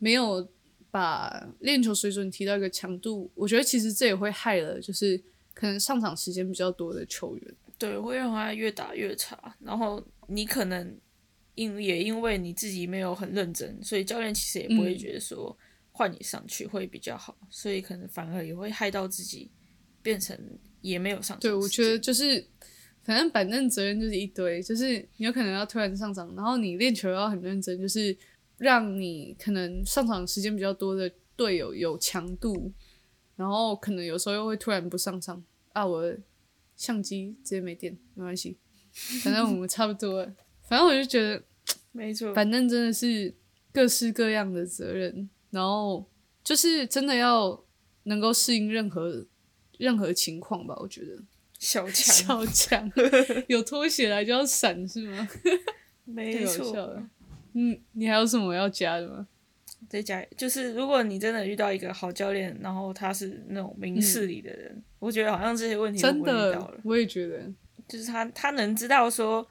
[0.06, 0.48] 没有
[0.92, 5.20] 把练球水准提到一个强度，我觉得其实这也会害了，就是
[5.52, 7.56] 可能上场时间比较多的球员。
[7.80, 9.56] 对，会让他越打越差。
[9.60, 10.96] 然后你可能
[11.56, 15.58] 因也因为你自己没有很认真，所以教练其实也不会嗯觉得说
[15.92, 19.50] 换你上去会比较好，所以可能反而也会害到自己，
[20.04, 20.38] 变成
[20.82, 22.48] 也没有上场对，我觉得就是，
[23.04, 28.16] 反正板凳责任就是一堆，就是你有可能要突然上场，然后你练球要很认真，就是
[28.58, 32.72] 让你可能上场时间比较多的队友有强度，
[33.36, 35.44] 然后可能有时候又会突然不上场
[35.74, 36.18] 啊，我的
[36.76, 38.58] 相机直接没电，没关系，
[39.24, 40.34] 反正我们差不多了。
[40.64, 41.44] 反正我就觉得
[41.92, 43.34] 没错，反正真的是
[43.72, 46.06] 各式各样的责任，然后
[46.44, 47.64] 就是真的要
[48.04, 49.26] 能够适应任何
[49.78, 51.22] 任何情况吧，我觉得。
[51.58, 52.92] 小强， 小强
[53.48, 55.28] 有拖鞋来就要闪是吗？
[56.04, 57.10] 没错了。
[57.56, 59.28] 嗯，你还有什么要加的吗？
[59.88, 66.82] 再加就是，如果你真的遇到一个好教练，然后他是那种明事理的人，我觉得好像这些问题都真的了，。
[66.84, 67.52] 我也觉得，
[67.88, 69.48] 就是他他能知道说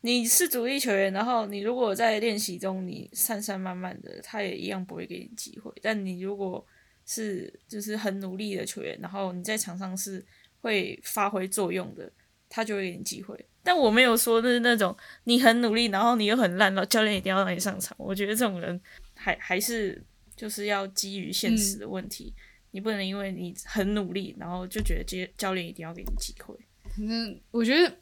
[0.00, 5.70] 你是主力球员，然后你如果在练习中你散散慢慢的，他也一样不会给你机会。
[5.82, 6.64] 但你如果
[7.04, 10.24] 是就是很努力的球员，然后你在场上是
[10.62, 12.10] 会发挥作用的，
[12.48, 13.38] 他就会给你机会。
[13.62, 17.96] 但我没有说的是那种你很努力，然后你又很烂，然后教练一定要让你上场。
[17.98, 18.80] 我觉得这种人
[19.14, 20.00] 还还是
[20.36, 22.32] 就是要基于现实的问题，
[22.70, 26.54] 你不能因为你很努力，然后就觉得教教练一定要给你机会。
[26.96, 27.92] 反正我觉得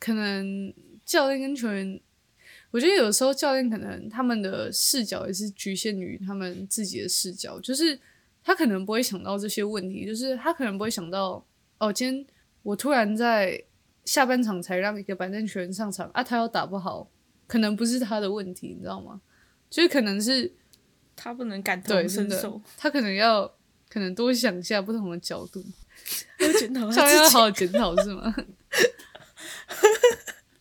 [0.00, 2.00] 可能教练跟球员，
[2.72, 7.96] 我觉得有时候教练可能他们的视角也是局限于他们自己的视角，就是
[8.42, 11.46] 他可能不会想到这些问题，就是他可能不会想到
[11.78, 12.26] 哦，今天
[12.62, 13.64] 我突然在
[14.04, 17.08] 下半场才让一个板凳球员上场啊，他要打不好，
[17.46, 19.20] 可能不是他的问题，你知道吗？
[19.70, 20.52] 就是可能是
[21.16, 23.46] 他不能感，同身受，，他可能要
[23.88, 25.64] 可能多想一下不同的角度，
[26.40, 27.34] 要检讨教练要他自己。
[27.34, 28.34] 好好检讨是吗？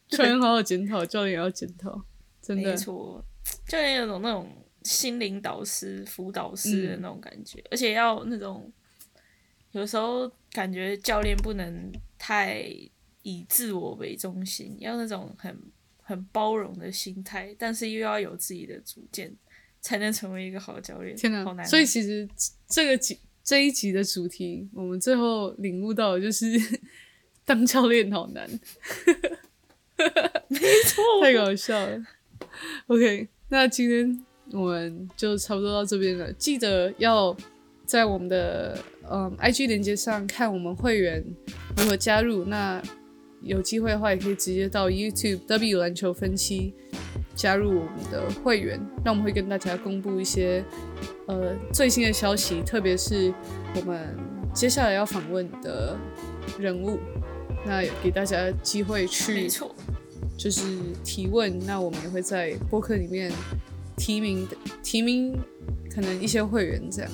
[0.09, 2.03] 突球员好好检讨，教练也要检讨，
[2.41, 2.75] 真的没。
[2.75, 3.23] 错，
[3.67, 4.49] 教练有种那种
[4.83, 8.71] 心灵导师、辅导师的那种感觉，而且要那种
[9.71, 12.65] 有时候感觉教练不能太
[13.23, 15.57] 以自我为中心，要那种很
[16.01, 19.33] 很包容的心态，但是又要有自己的主见，
[19.79, 21.15] 才能成为一个好教练。
[21.15, 22.27] 天好难哦、所以其实
[22.67, 26.45] 这个集这一集的主题，我们最后领悟到的就是
[27.45, 28.49] 当教练好难，
[30.47, 32.03] 没错，太搞笑了。
[32.87, 36.31] OK，那今天我们就差不多到这边了。
[36.33, 37.35] 记得要
[37.91, 38.77] 在我们的
[39.11, 41.21] 嗯 IG 连接上看我们会员
[41.75, 42.45] 如何加入。
[42.45, 42.81] 那
[43.41, 46.73] 有机会的话，也可以直接到 YouTube W 篮球分期
[47.35, 48.79] 加入我们的会员。
[49.03, 50.63] 那我们会跟大家公布一些
[51.27, 53.33] 呃最新的消息，特别是
[53.75, 54.17] 我们
[54.53, 55.97] 接下来要访问的
[56.57, 56.97] 人物。
[57.65, 59.75] 那也给大家机会去没错，
[60.37, 60.61] 就是
[61.03, 63.29] 提问，那我们也会在播客里面
[63.97, 65.37] 提名的提名
[65.93, 67.11] 可能一些会员这样，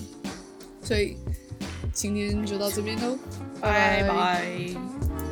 [0.88, 1.18] 所以
[1.92, 3.18] 今天就到这边喽，
[3.60, 5.27] 拜拜。